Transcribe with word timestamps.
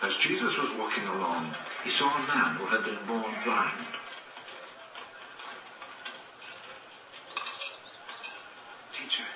As 0.00 0.16
Jesus 0.16 0.56
was 0.56 0.70
walking 0.78 1.06
along, 1.08 1.50
he 1.82 1.90
saw 1.90 2.06
a 2.06 2.26
man 2.28 2.54
who 2.54 2.66
had 2.66 2.84
been 2.84 3.04
born 3.06 3.34
blind. 3.44 3.86
Teacher, 8.94 9.26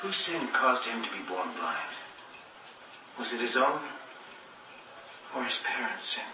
whose 0.00 0.16
sin 0.16 0.48
caused 0.48 0.84
him 0.84 1.04
to 1.04 1.10
be 1.10 1.22
born 1.28 1.48
blind? 1.56 1.94
Was 3.16 3.32
it 3.32 3.40
his 3.40 3.56
own 3.56 3.80
or 5.36 5.44
his 5.44 5.60
parents' 5.62 6.16
sin? 6.16 6.24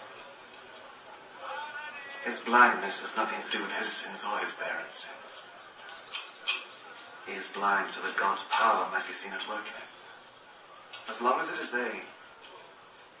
His 2.25 2.39
blindness 2.41 3.01
has 3.03 3.15
nothing 3.15 3.39
to 3.41 3.57
do 3.57 3.63
with 3.63 3.73
his 3.73 3.91
sins 3.91 4.25
or 4.25 4.39
his 4.39 4.53
parents' 4.53 5.05
sins. 5.05 5.49
He 7.27 7.33
is 7.33 7.47
blind 7.47 7.91
so 7.91 8.01
that 8.01 8.17
God's 8.17 8.41
power 8.49 8.89
might 8.91 9.05
be 9.05 9.13
seen 9.13 9.33
at 9.33 9.47
work 9.47 9.67
in 9.67 9.73
him. 9.73 9.89
As 11.07 11.21
long 11.21 11.39
as 11.39 11.49
it 11.49 11.59
is 11.59 11.71
they, 11.71 12.01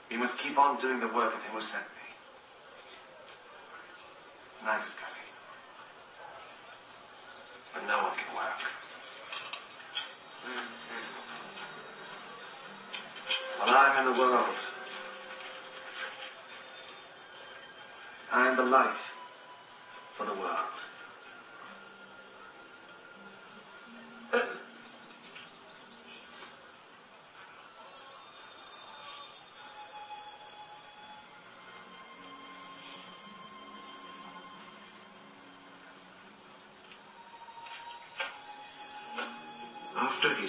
he 0.09 0.17
must 0.17 0.39
keep 0.39 0.57
on 0.57 0.79
doing 0.81 0.99
the 0.99 1.07
work 1.07 1.35
of 1.35 1.43
him 1.43 1.53
who 1.53 1.61
sent 1.61 1.83
me. 1.83 2.09
Night 4.65 4.81
is 4.85 4.95
coming. 4.95 5.29
But 7.73 7.87
no 7.87 7.97
one 8.03 8.17
can 8.17 8.35
work. 8.35 8.61
While 13.59 13.69
I 13.69 13.95
am 13.95 14.07
in 14.07 14.13
the 14.13 14.19
world, 14.19 14.55
I 18.31 18.47
am 18.47 18.55
the 18.57 18.63
light 18.63 18.99
for 20.15 20.25
the 20.25 20.33
world. 20.33 20.78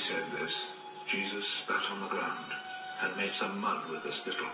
Said 0.00 0.30
this, 0.32 0.66
Jesus 1.06 1.46
spat 1.46 1.90
on 1.90 2.00
the 2.00 2.06
ground 2.06 2.52
and 3.02 3.14
made 3.18 3.32
some 3.32 3.60
mud 3.60 3.90
with 3.90 4.02
the 4.02 4.10
spittle. 4.10 4.48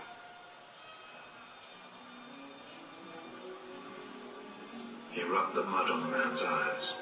He 5.13 5.23
rubbed 5.23 5.55
the 5.55 5.63
mud 5.63 5.89
on 5.89 6.01
the 6.01 6.17
man's 6.17 6.41
eyes. 6.41 6.93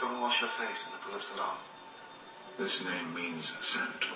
Don't 0.00 0.20
wash 0.22 0.40
your 0.40 0.50
face 0.50 0.86
in 0.86 0.92
the 0.92 0.98
pool 1.04 1.16
of 1.16 1.22
Siloam. 1.22 1.56
This 2.58 2.84
name 2.86 3.14
means 3.14 3.54
sent. 3.60 4.06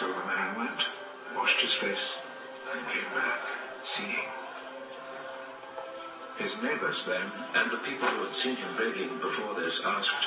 So 0.00 0.08
the 0.08 0.24
man 0.24 0.56
went, 0.56 0.80
washed 1.36 1.60
his 1.60 1.74
face, 1.74 2.24
and 2.72 2.80
came 2.88 3.12
back, 3.12 3.44
seeing. 3.84 4.32
His 6.38 6.56
neighbors 6.62 7.04
then, 7.04 7.28
and 7.52 7.70
the 7.70 7.76
people 7.84 8.08
who 8.08 8.24
had 8.24 8.32
seen 8.32 8.56
him 8.56 8.72
begging 8.80 9.20
before 9.20 9.52
this, 9.60 9.84
asked, 9.84 10.24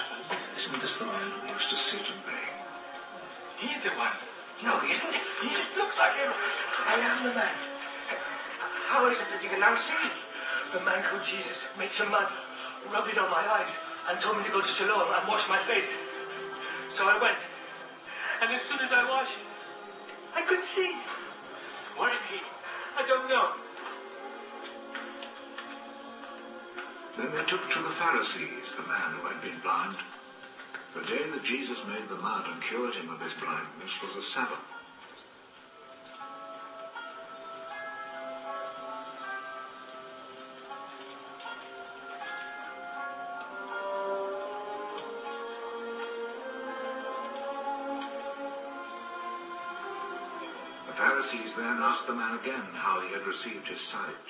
Isn't 0.62 0.78
this 0.78 0.98
the 0.98 1.06
man 1.10 1.26
who 1.26 1.54
used 1.58 1.72
to 1.72 1.76
sit 1.76 2.06
and 2.06 2.22
beg? 2.22 2.54
He's 3.58 3.82
the 3.82 3.90
one. 3.98 4.14
No, 4.62 4.78
he 4.86 4.94
isn't. 4.94 5.10
He 5.42 5.50
just 5.50 5.74
looks 5.76 5.98
like 5.98 6.22
him. 6.22 6.30
I 6.30 6.94
am 7.10 7.26
the 7.26 7.34
man. 7.34 7.58
How 8.86 9.10
is 9.10 9.18
it 9.18 9.26
that 9.34 9.42
you 9.42 9.50
can 9.50 9.60
now 9.60 9.74
see? 9.74 10.06
The 10.70 10.86
man 10.86 11.02
called 11.02 11.26
Jesus 11.26 11.66
made 11.80 11.90
some 11.90 12.12
mud, 12.12 12.30
rubbed 12.94 13.10
it 13.10 13.18
on 13.18 13.32
my 13.32 13.42
eyes, 13.42 13.74
and 14.06 14.22
told 14.22 14.38
me 14.38 14.44
to 14.44 14.54
go 14.54 14.62
to 14.62 14.70
Siloam 14.70 15.10
and 15.10 15.28
wash 15.28 15.50
my 15.50 15.58
face. 15.66 15.90
So 16.94 17.10
I 17.10 17.18
went. 17.18 17.42
And 18.40 18.54
as 18.54 18.62
soon 18.62 18.78
as 18.78 18.92
I 18.94 19.10
washed, 19.10 19.42
I 20.36 20.42
could 20.42 20.64
see. 20.64 20.94
Where 21.98 22.14
is 22.14 22.22
he? 22.22 22.42
I 22.98 23.08
don't 23.08 23.30
know. 23.30 23.54
Then 27.18 27.32
they 27.36 27.46
took 27.46 27.70
to 27.72 27.80
the 27.80 27.90
Pharisees 27.90 28.76
the 28.76 28.84
man 28.84 29.14
who 29.14 29.28
had 29.28 29.42
been 29.42 29.60
blind. 29.60 29.98
The 30.96 31.02
day 31.02 31.30
that 31.30 31.44
Jesus 31.44 31.88
made 31.88 32.10
the 32.10 32.16
mud 32.16 32.48
and 32.48 32.62
cured 32.62 32.96
him 32.96 33.10
of 33.12 33.22
his 33.22 33.34
blindness 33.34 34.02
was 34.02 34.16
a 34.16 34.22
Sabbath. 34.22 34.73
Pharisees 51.04 51.60
then 51.60 51.84
asked 51.84 52.08
the 52.08 52.16
man 52.16 52.40
again 52.40 52.64
how 52.80 53.04
he 53.04 53.12
had 53.12 53.28
received 53.28 53.68
his 53.68 53.84
sight. 53.84 54.24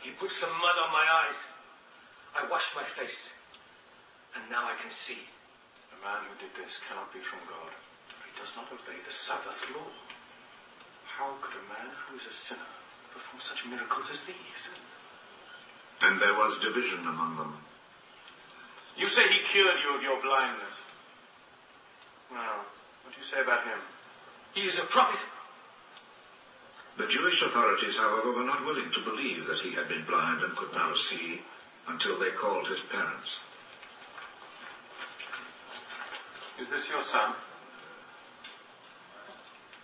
He 0.00 0.16
put 0.16 0.32
some 0.32 0.48
mud 0.48 0.76
on 0.80 0.96
my 0.96 1.04
eyes. 1.04 1.36
I 2.32 2.48
washed 2.48 2.72
my 2.72 2.88
face. 2.88 3.28
And 4.32 4.40
now 4.48 4.64
I 4.64 4.80
can 4.80 4.88
see. 4.88 5.28
The 5.92 6.00
man 6.00 6.24
who 6.24 6.40
did 6.40 6.56
this 6.56 6.80
cannot 6.88 7.12
be 7.12 7.20
from 7.20 7.44
God. 7.44 7.68
He 8.24 8.32
does 8.32 8.48
not 8.56 8.72
obey 8.72 8.96
the 9.04 9.12
Sabbath 9.12 9.60
law. 9.76 9.92
How 11.04 11.36
could 11.44 11.60
a 11.60 11.68
man 11.68 11.92
who 12.08 12.16
is 12.16 12.24
a 12.24 12.32
sinner 12.32 12.72
perform 13.12 13.44
such 13.44 13.68
miracles 13.68 14.08
as 14.08 14.24
these? 14.24 14.62
And 16.00 16.16
there 16.16 16.32
was 16.32 16.64
division 16.64 17.04
among 17.04 17.36
them. 17.36 17.60
You 18.96 19.04
say 19.04 19.28
he 19.28 19.44
cured 19.44 19.84
you 19.84 20.00
of 20.00 20.02
your 20.02 20.16
blindness. 20.24 20.80
Now, 22.32 22.64
what 23.04 23.12
do 23.12 23.20
you 23.20 23.28
say 23.28 23.44
about 23.44 23.68
him? 23.68 23.84
He 24.56 24.64
is 24.64 24.80
a 24.80 24.88
prophet. 24.88 25.20
The 27.00 27.06
Jewish 27.06 27.40
authorities, 27.40 27.96
however, 27.96 28.30
were 28.30 28.44
not 28.44 28.66
willing 28.66 28.90
to 28.90 29.00
believe 29.00 29.46
that 29.46 29.60
he 29.60 29.72
had 29.72 29.88
been 29.88 30.04
blind 30.04 30.42
and 30.42 30.54
could 30.54 30.74
now 30.74 30.92
see 30.92 31.40
until 31.88 32.18
they 32.18 32.28
called 32.28 32.68
his 32.68 32.80
parents. 32.80 33.40
Is 36.60 36.68
this 36.68 36.90
your 36.90 37.00
son? 37.00 37.32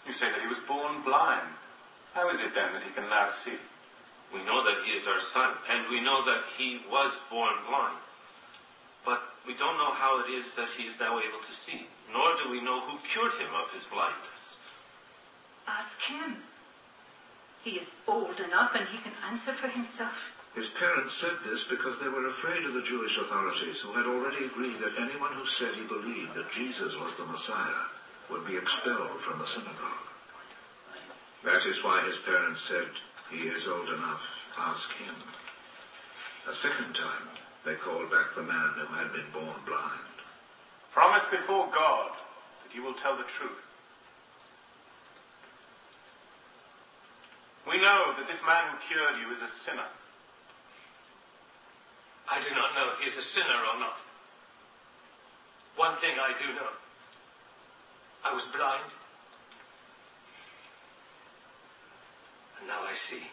You 0.07 0.13
say 0.13 0.31
that 0.31 0.43
he 0.43 0.47
was 0.47 0.59
born 0.59 1.01
blind. 1.01 1.57
How 2.13 2.29
is 2.29 2.41
it 2.41 2.55
then 2.55 2.75
that 2.75 2.83
he 2.83 2.91
can 2.91 3.09
now 3.09 3.31
see? 3.31 3.57
We 4.31 4.45
know 4.45 4.63
that 4.63 4.85
he 4.85 4.93
is 4.93 5.07
our 5.07 5.23
son, 5.23 5.55
and 5.71 5.89
we 5.89 6.03
know 6.03 6.23
that 6.27 6.45
he 6.59 6.83
was 6.91 7.15
born 7.31 7.55
blind. 7.67 7.97
But 9.07 9.23
we 9.47 9.55
don't 9.55 9.79
know 9.79 9.95
how 9.95 10.23
it 10.23 10.29
is 10.31 10.53
that 10.57 10.69
he 10.77 10.85
is 10.85 11.01
now 11.01 11.19
able 11.19 11.41
to 11.41 11.53
see, 11.53 11.87
nor 12.13 12.37
do 12.37 12.51
we 12.51 12.61
know 12.61 12.83
who 12.83 12.99
cured 13.11 13.41
him 13.41 13.55
of 13.57 13.73
his 13.73 13.87
blindness. 13.87 14.61
Ask 15.67 16.03
him. 16.03 16.43
He 17.67 17.83
is 17.83 17.97
old 18.07 18.39
enough 18.39 18.77
and 18.77 18.87
he 18.87 18.99
can 18.99 19.11
answer 19.27 19.51
for 19.51 19.67
himself. 19.67 20.39
His 20.55 20.69
parents 20.69 21.15
said 21.15 21.43
this 21.43 21.67
because 21.67 21.99
they 21.99 22.07
were 22.07 22.29
afraid 22.29 22.63
of 22.63 22.75
the 22.75 22.87
Jewish 22.87 23.19
authorities 23.19 23.81
who 23.81 23.91
had 23.91 24.07
already 24.07 24.45
agreed 24.45 24.79
that 24.79 24.95
anyone 24.97 25.33
who 25.33 25.45
said 25.45 25.75
he 25.75 25.83
believed 25.83 26.35
that 26.35 26.53
Jesus 26.55 26.95
was 26.95 27.17
the 27.17 27.27
Messiah 27.27 27.91
would 28.31 28.47
be 28.47 28.57
expelled 28.57 29.19
from 29.19 29.41
the 29.41 29.49
synagogue. 29.49 30.07
That 31.43 31.67
is 31.67 31.83
why 31.83 32.07
his 32.07 32.19
parents 32.19 32.61
said, 32.61 32.87
He 33.33 33.49
is 33.49 33.67
old 33.67 33.89
enough, 33.89 34.47
ask 34.57 34.93
him. 34.95 35.17
A 36.49 36.55
second 36.55 36.95
time, 36.95 37.35
they 37.65 37.75
called 37.75 38.13
back 38.13 38.33
the 38.37 38.47
man 38.47 38.79
who 38.79 38.95
had 38.95 39.13
been 39.13 39.27
born 39.33 39.59
blind. 39.67 40.15
Promise 40.93 41.27
before 41.33 41.67
God 41.75 42.13
that 42.63 42.77
you 42.77 42.85
will 42.85 42.95
tell 42.95 43.17
the 43.17 43.25
truth. 43.25 43.66
We 47.67 47.81
know 47.81 48.15
that 48.17 48.29
this 48.29 48.43
man 48.47 48.71
who 48.71 48.79
cured 48.79 49.19
you 49.21 49.33
is 49.35 49.43
a 49.43 49.49
sinner. 49.49 49.91
I 52.31 52.41
do 52.41 52.55
not 52.55 52.75
know 52.75 52.91
if 52.95 53.01
he 53.01 53.11
is 53.11 53.19
a 53.19 53.23
sinner 53.23 53.59
or 53.75 53.81
not. 53.81 53.99
One 55.75 55.95
thing 55.97 56.15
I 56.19 56.33
do 56.39 56.47
know. 56.55 56.71
I 58.25 58.33
was 58.33 58.45
blind. 58.45 58.87
And 62.59 62.69
now 62.69 62.87
I 62.89 62.95
see. 62.95 63.27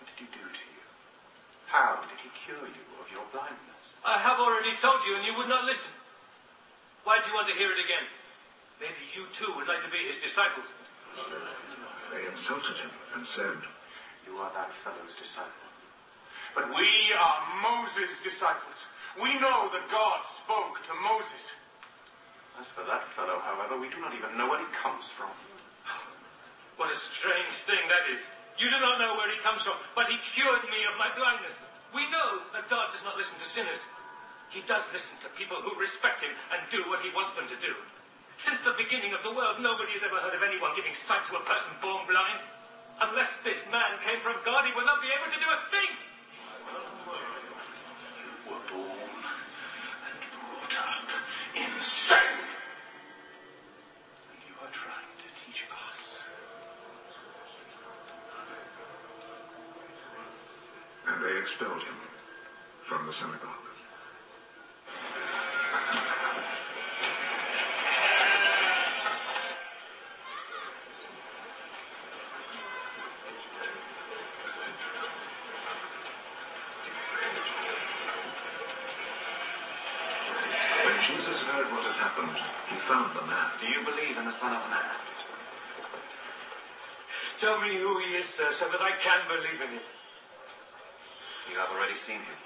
What 0.00 0.08
did 0.08 0.24
he 0.24 0.26
do 0.32 0.40
to 0.40 0.64
you? 0.72 0.84
How 1.66 2.00
did 2.00 2.20
he 2.24 2.30
cure 2.32 2.64
you 2.64 2.84
of 3.00 3.12
your 3.12 3.24
blindness? 3.30 3.60
I 4.04 4.18
have 4.18 4.40
already 4.40 4.72
told 4.80 5.04
you 5.06 5.16
and 5.16 5.24
you 5.24 5.36
would 5.36 5.48
not 5.48 5.64
listen. 5.64 5.92
Why 7.04 7.20
do 7.20 7.28
you 7.28 7.34
want 7.34 7.48
to 7.48 7.54
hear 7.54 7.70
it 7.70 7.78
again? 7.78 8.08
Maybe 8.80 9.08
you 9.16 9.24
too 9.32 9.52
would 9.56 9.68
like 9.68 9.80
to 9.84 9.90
be 9.90 10.04
his 10.04 10.20
disciples. 10.20 10.68
They 12.12 12.28
insulted 12.28 12.76
him 12.76 12.92
and 13.16 13.24
said, 13.24 13.56
You 14.28 14.36
are 14.36 14.52
that 14.52 14.72
fellow's 14.72 15.16
disciple. 15.16 15.66
But 16.54 16.68
we 16.72 16.88
are 17.16 17.38
Moses' 17.60 18.20
disciples. 18.20 18.84
We 19.16 19.32
know 19.40 19.72
that 19.72 19.88
God 19.88 20.24
spoke 20.28 20.84
to 20.88 20.94
Moses. 21.00 21.56
As 22.60 22.68
for 22.68 22.84
that 22.88 23.04
fellow, 23.04 23.40
however, 23.40 23.80
we 23.80 23.88
do 23.88 24.00
not 24.00 24.12
even 24.16 24.36
know 24.36 24.48
where 24.48 24.60
he 24.60 24.68
comes 24.72 25.08
from. 25.08 25.32
What 26.76 26.92
a 26.92 26.96
strange 26.96 27.56
thing 27.64 27.80
that 27.88 28.08
is. 28.12 28.20
You 28.60 28.68
do 28.68 28.80
not 28.80 29.00
know 29.00 29.16
where 29.16 29.28
he 29.32 29.40
comes 29.40 29.64
from, 29.64 29.76
but 29.96 30.08
he 30.08 30.16
cured 30.20 30.64
me 30.68 30.84
of 30.88 30.96
my 31.00 31.12
blindness. 31.16 31.56
We 31.92 32.08
know 32.12 32.44
that 32.52 32.68
God 32.68 32.92
does 32.92 33.04
not 33.04 33.16
listen 33.16 33.36
to 33.40 33.48
sinners. 33.48 33.80
He 34.48 34.60
does 34.68 34.84
listen 34.92 35.16
to 35.24 35.28
people 35.36 35.60
who 35.60 35.76
respect 35.80 36.20
him 36.20 36.32
and 36.52 36.60
do 36.68 36.84
what 36.88 37.00
he 37.00 37.12
wants 37.12 37.36
them 37.36 37.48
to 37.48 37.56
do. 37.60 37.72
Since 38.38 38.60
the 38.62 38.74
beginning 38.76 39.12
of 39.12 39.22
the 39.22 39.32
world, 39.32 39.60
nobody 39.60 39.92
has 39.92 40.02
ever 40.02 40.16
heard 40.16 40.34
of 40.34 40.42
anyone 40.42 40.72
giving 40.76 40.94
sight 40.94 41.24
to 41.30 41.36
a 41.36 41.44
person 41.44 41.72
born 41.80 42.06
blind. 42.06 42.40
Unless 43.00 43.42
this 43.44 43.58
man 43.70 44.00
came 44.04 44.20
from 44.20 44.36
God, 44.44 44.64
he 44.64 44.72
would 44.76 44.86
not 44.86 45.00
be 45.00 45.08
able 45.12 45.28
to 45.32 45.40
do 45.40 45.48
a 45.48 45.60
thing. 45.72 45.90
You 48.20 48.32
were 48.48 48.64
born 48.72 49.20
and 50.06 50.18
brought 50.32 50.74
up 50.80 51.08
in 51.56 51.72
sin. 51.82 52.34
And 54.32 54.40
you 54.48 54.54
are 54.60 54.72
trying 54.72 55.12
to 55.20 55.28
teach 55.36 55.66
us. 55.72 56.24
and 61.08 61.24
they 61.24 61.38
expelled 61.38 61.82
him 61.82 61.94
from 62.82 63.06
the 63.06 63.12
synagogue. 63.12 63.50
When 80.84 81.02
Jesus 81.02 81.42
heard 81.42 81.66
what 81.70 81.84
had 81.84 81.96
happened, 81.96 82.36
he 82.68 82.76
found 82.76 83.16
the 83.16 83.26
man. 83.26 83.50
Do 83.60 83.66
you 83.66 83.84
believe 83.84 84.18
in 84.18 84.24
the 84.24 84.32
Son 84.32 84.52
of 84.52 84.68
Man? 84.70 84.96
Tell 87.46 87.60
me 87.60 87.76
who 87.76 88.00
he 88.00 88.16
is, 88.18 88.26
sir, 88.26 88.52
so 88.58 88.66
that 88.70 88.80
I 88.80 88.98
can 88.98 89.22
believe 89.28 89.60
in 89.62 89.78
him. 89.78 89.86
You 91.48 91.56
have 91.58 91.70
already 91.70 91.94
seen 91.94 92.18
him. 92.18 92.38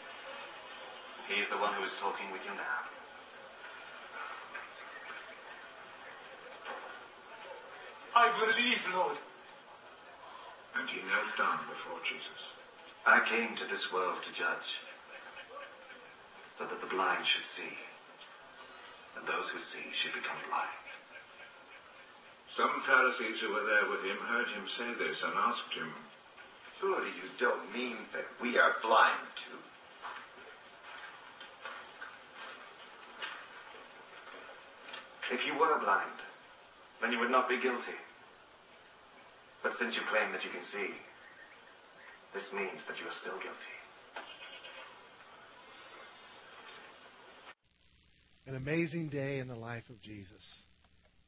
He 1.27 1.41
is 1.41 1.49
the 1.49 1.57
one 1.57 1.73
who 1.73 1.85
is 1.85 1.93
talking 1.99 2.31
with 2.31 2.45
you 2.45 2.51
now. 2.51 2.85
I 8.15 8.29
believe, 8.45 8.85
Lord. 8.93 9.17
And 10.77 10.91
he 10.91 11.01
knelt 11.09 11.35
down 11.39 11.61
before 11.71 11.97
Jesus. 12.05 12.61
I 13.07 13.25
came 13.25 13.57
to 13.57 13.65
this 13.65 13.91
world 13.91 14.19
to 14.29 14.39
judge, 14.39 14.85
so 16.55 16.67
that 16.67 16.79
the 16.79 16.95
blind 16.95 17.25
should 17.25 17.47
see, 17.47 17.79
and 19.17 19.27
those 19.27 19.49
who 19.49 19.61
see 19.61 19.95
should 19.95 20.13
become 20.13 20.37
blind. 20.47 20.90
Some 22.51 22.81
Pharisees 22.81 23.41
who 23.41 23.55
were 23.55 23.65
there 23.65 23.89
with 23.89 24.03
him 24.03 24.17
heard 24.27 24.49
him 24.49 24.67
say 24.67 24.93
this 24.93 25.23
and 25.23 25.35
asked 25.37 25.73
him, 25.73 25.93
Surely 26.81 27.11
you 27.11 27.29
don't 27.39 27.73
mean 27.73 27.97
that 28.13 28.27
we 28.43 28.59
are 28.59 28.75
blind 28.83 29.29
too. 29.37 29.57
If 35.33 35.47
you 35.47 35.57
were 35.57 35.79
blind, 35.79 36.11
then 37.01 37.13
you 37.13 37.21
would 37.21 37.31
not 37.31 37.49
be 37.49 37.61
guilty. 37.61 37.93
But 39.63 39.73
since 39.73 39.95
you 39.95 40.03
claim 40.03 40.33
that 40.33 40.43
you 40.43 40.51
can 40.51 40.61
see, 40.61 40.91
this 42.35 42.53
means 42.53 42.85
that 42.87 42.99
you 43.01 43.07
are 43.07 43.13
still 43.13 43.35
guilty. 43.35 43.79
An 48.45 48.57
amazing 48.57 49.09
day 49.09 49.39
in 49.39 49.47
the 49.47 49.55
life 49.55 49.89
of 49.89 50.01
Jesus 50.01 50.65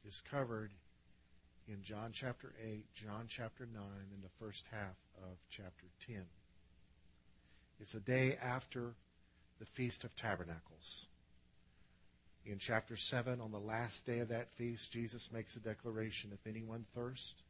is 0.05 0.19
covered 0.19 0.71
in 1.67 1.81
John 1.81 2.09
chapter 2.11 2.53
8, 2.63 2.85
John 2.93 3.25
chapter 3.27 3.67
9, 3.73 3.81
and 4.13 4.23
the 4.23 4.45
first 4.45 4.65
half 4.71 4.95
of 5.17 5.37
chapter 5.49 5.85
10. 6.07 6.23
It's 7.79 7.95
a 7.95 7.99
day 7.99 8.37
after 8.41 8.93
the 9.59 9.65
Feast 9.65 10.03
of 10.03 10.15
Tabernacles. 10.15 11.05
In 12.45 12.57
chapter 12.57 12.97
7, 12.97 13.39
on 13.39 13.51
the 13.51 13.59
last 13.59 14.05
day 14.05 14.19
of 14.19 14.27
that 14.29 14.51
feast, 14.51 14.91
Jesus 14.91 15.31
makes 15.31 15.55
a 15.55 15.59
declaration 15.59 16.31
If 16.33 16.45
anyone 16.45 16.85
thirst, 16.93 17.43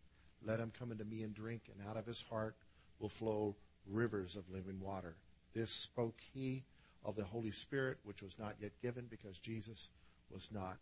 let 0.45 0.59
him 0.59 0.71
come 0.77 0.91
unto 0.91 1.03
me 1.03 1.23
and 1.23 1.33
drink, 1.33 1.63
and 1.71 1.87
out 1.89 1.97
of 1.97 2.05
his 2.05 2.23
heart 2.29 2.55
will 2.99 3.09
flow 3.09 3.55
rivers 3.87 4.35
of 4.35 4.43
living 4.51 4.79
water. 4.79 5.15
This 5.53 5.71
spoke 5.71 6.19
he 6.33 6.63
of 7.03 7.15
the 7.15 7.23
Holy 7.23 7.51
Spirit, 7.51 7.97
which 8.03 8.21
was 8.21 8.37
not 8.37 8.55
yet 8.61 8.71
given 8.81 9.05
because 9.09 9.39
Jesus 9.39 9.89
was 10.29 10.49
not 10.53 10.77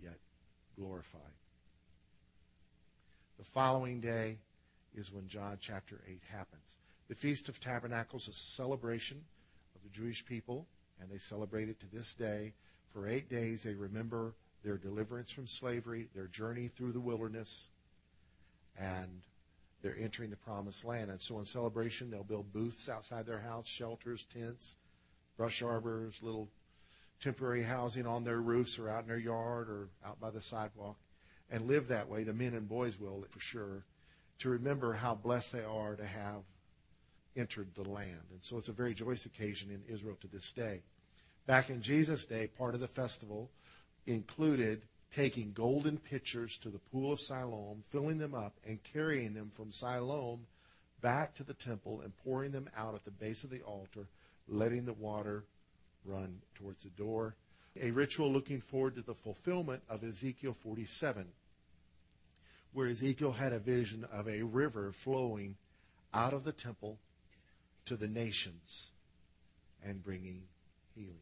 yet 0.00 0.18
glorified. 0.76 1.32
The 3.38 3.44
following 3.44 4.00
day 4.00 4.38
is 4.94 5.12
when 5.12 5.28
John 5.28 5.58
chapter 5.60 6.00
8 6.08 6.22
happens. 6.30 6.78
The 7.08 7.14
Feast 7.14 7.48
of 7.50 7.60
Tabernacles 7.60 8.28
is 8.28 8.36
a 8.36 8.38
celebration 8.38 9.22
of 9.74 9.82
the 9.82 9.90
Jewish 9.90 10.24
people, 10.24 10.66
and 11.00 11.10
they 11.10 11.18
celebrate 11.18 11.68
it 11.68 11.78
to 11.80 11.86
this 11.92 12.14
day. 12.14 12.54
For 12.92 13.06
eight 13.06 13.28
days, 13.28 13.62
they 13.62 13.74
remember 13.74 14.34
their 14.64 14.78
deliverance 14.78 15.30
from 15.30 15.46
slavery, 15.46 16.08
their 16.14 16.28
journey 16.28 16.68
through 16.68 16.92
the 16.92 17.00
wilderness, 17.00 17.68
and 18.78 19.20
they're 19.82 19.98
entering 19.98 20.30
the 20.30 20.36
promised 20.36 20.84
land. 20.84 21.10
And 21.10 21.20
so, 21.20 21.38
in 21.38 21.44
celebration, 21.44 22.10
they'll 22.10 22.24
build 22.24 22.52
booths 22.54 22.88
outside 22.88 23.26
their 23.26 23.40
house, 23.40 23.66
shelters, 23.66 24.26
tents, 24.32 24.76
brush 25.36 25.62
arbors, 25.62 26.22
little 26.22 26.48
temporary 27.20 27.62
housing 27.62 28.06
on 28.06 28.24
their 28.24 28.40
roofs 28.40 28.78
or 28.78 28.88
out 28.88 29.02
in 29.02 29.08
their 29.08 29.18
yard 29.18 29.68
or 29.68 29.90
out 30.04 30.18
by 30.20 30.30
the 30.30 30.40
sidewalk, 30.40 30.96
and 31.50 31.66
live 31.66 31.88
that 31.88 32.08
way. 32.08 32.24
The 32.24 32.34
men 32.34 32.54
and 32.54 32.68
boys 32.68 32.98
will, 32.98 33.24
for 33.30 33.40
sure, 33.40 33.84
to 34.38 34.48
remember 34.48 34.92
how 34.92 35.14
blessed 35.14 35.52
they 35.52 35.64
are 35.64 35.96
to 35.96 36.04
have 36.04 36.42
entered 37.36 37.74
the 37.74 37.88
land. 37.88 38.22
And 38.32 38.42
so 38.42 38.56
it's 38.58 38.68
a 38.68 38.72
very 38.72 38.94
joyous 38.94 39.26
occasion 39.26 39.70
in 39.70 39.82
Israel 39.92 40.16
to 40.20 40.28
this 40.28 40.52
day. 40.52 40.82
Back 41.46 41.70
in 41.70 41.80
Jesus' 41.80 42.26
day, 42.26 42.48
part 42.48 42.74
of 42.74 42.80
the 42.80 42.88
festival 42.88 43.50
included 44.06 44.82
taking 45.14 45.52
golden 45.52 45.98
pitchers 45.98 46.58
to 46.58 46.68
the 46.68 46.78
pool 46.78 47.12
of 47.12 47.20
Siloam, 47.20 47.82
filling 47.82 48.18
them 48.18 48.34
up, 48.34 48.54
and 48.66 48.82
carrying 48.82 49.34
them 49.34 49.50
from 49.50 49.70
Siloam 49.70 50.46
back 51.00 51.34
to 51.34 51.44
the 51.44 51.54
temple 51.54 52.00
and 52.00 52.16
pouring 52.24 52.50
them 52.50 52.68
out 52.76 52.94
at 52.94 53.04
the 53.04 53.10
base 53.10 53.44
of 53.44 53.50
the 53.50 53.62
altar, 53.62 54.08
letting 54.48 54.84
the 54.84 54.92
water 54.92 55.44
run 56.04 56.40
towards 56.54 56.82
the 56.82 56.90
door. 56.90 57.36
A 57.80 57.90
ritual 57.90 58.32
looking 58.32 58.60
forward 58.60 58.94
to 58.96 59.02
the 59.02 59.14
fulfillment 59.14 59.82
of 59.88 60.02
Ezekiel 60.02 60.52
47, 60.52 61.26
where 62.72 62.88
Ezekiel 62.88 63.32
had 63.32 63.52
a 63.52 63.58
vision 63.58 64.06
of 64.12 64.28
a 64.28 64.42
river 64.42 64.92
flowing 64.92 65.56
out 66.14 66.32
of 66.32 66.44
the 66.44 66.52
temple 66.52 66.98
to 67.84 67.96
the 67.96 68.08
nations 68.08 68.90
and 69.84 70.02
bringing 70.02 70.42
healing. 70.94 71.20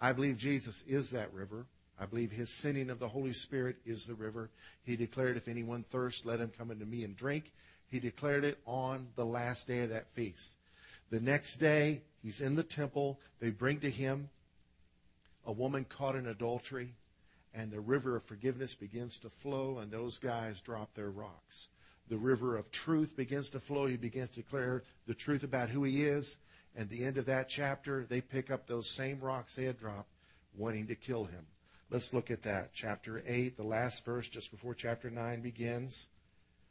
I 0.00 0.12
believe 0.12 0.36
Jesus 0.36 0.84
is 0.86 1.10
that 1.10 1.32
river. 1.32 1.66
I 2.00 2.06
believe 2.06 2.30
his 2.30 2.50
sending 2.50 2.90
of 2.90 3.00
the 3.00 3.08
Holy 3.08 3.32
Spirit 3.32 3.76
is 3.84 4.06
the 4.06 4.14
river. 4.14 4.50
He 4.84 4.96
declared, 4.96 5.36
If 5.36 5.48
anyone 5.48 5.82
thirst, 5.82 6.24
let 6.24 6.40
him 6.40 6.52
come 6.56 6.70
unto 6.70 6.84
me 6.84 7.02
and 7.02 7.16
drink. 7.16 7.52
He 7.88 7.98
declared 7.98 8.44
it 8.44 8.58
on 8.66 9.08
the 9.16 9.24
last 9.24 9.66
day 9.66 9.80
of 9.80 9.90
that 9.90 10.12
feast. 10.12 10.54
The 11.10 11.20
next 11.20 11.56
day, 11.56 12.02
he's 12.22 12.40
in 12.40 12.54
the 12.54 12.62
temple. 12.62 13.18
They 13.40 13.50
bring 13.50 13.80
to 13.80 13.90
him 13.90 14.28
a 15.48 15.52
woman 15.52 15.86
caught 15.88 16.14
in 16.14 16.26
adultery, 16.26 16.94
and 17.54 17.72
the 17.72 17.80
river 17.80 18.14
of 18.14 18.22
forgiveness 18.22 18.74
begins 18.74 19.18
to 19.18 19.30
flow, 19.30 19.78
and 19.78 19.90
those 19.90 20.18
guys 20.18 20.60
drop 20.60 20.92
their 20.92 21.10
rocks. 21.10 21.68
The 22.08 22.18
river 22.18 22.54
of 22.54 22.70
truth 22.70 23.16
begins 23.16 23.48
to 23.50 23.60
flow. 23.60 23.86
He 23.86 23.96
begins 23.96 24.28
to 24.30 24.42
declare 24.42 24.82
the 25.06 25.14
truth 25.14 25.42
about 25.42 25.70
who 25.70 25.84
he 25.84 26.04
is. 26.04 26.36
And 26.76 26.88
the 26.88 27.02
end 27.02 27.16
of 27.16 27.24
that 27.26 27.48
chapter, 27.48 28.04
they 28.06 28.20
pick 28.20 28.50
up 28.50 28.66
those 28.66 28.90
same 28.90 29.20
rocks 29.20 29.54
they 29.54 29.64
had 29.64 29.78
dropped, 29.78 30.12
wanting 30.54 30.86
to 30.88 30.94
kill 30.94 31.24
him. 31.24 31.46
Let's 31.90 32.12
look 32.12 32.30
at 32.30 32.42
that. 32.42 32.74
Chapter 32.74 33.22
8, 33.26 33.56
the 33.56 33.62
last 33.62 34.04
verse, 34.04 34.28
just 34.28 34.50
before 34.50 34.74
chapter 34.74 35.10
9 35.10 35.40
begins. 35.40 36.10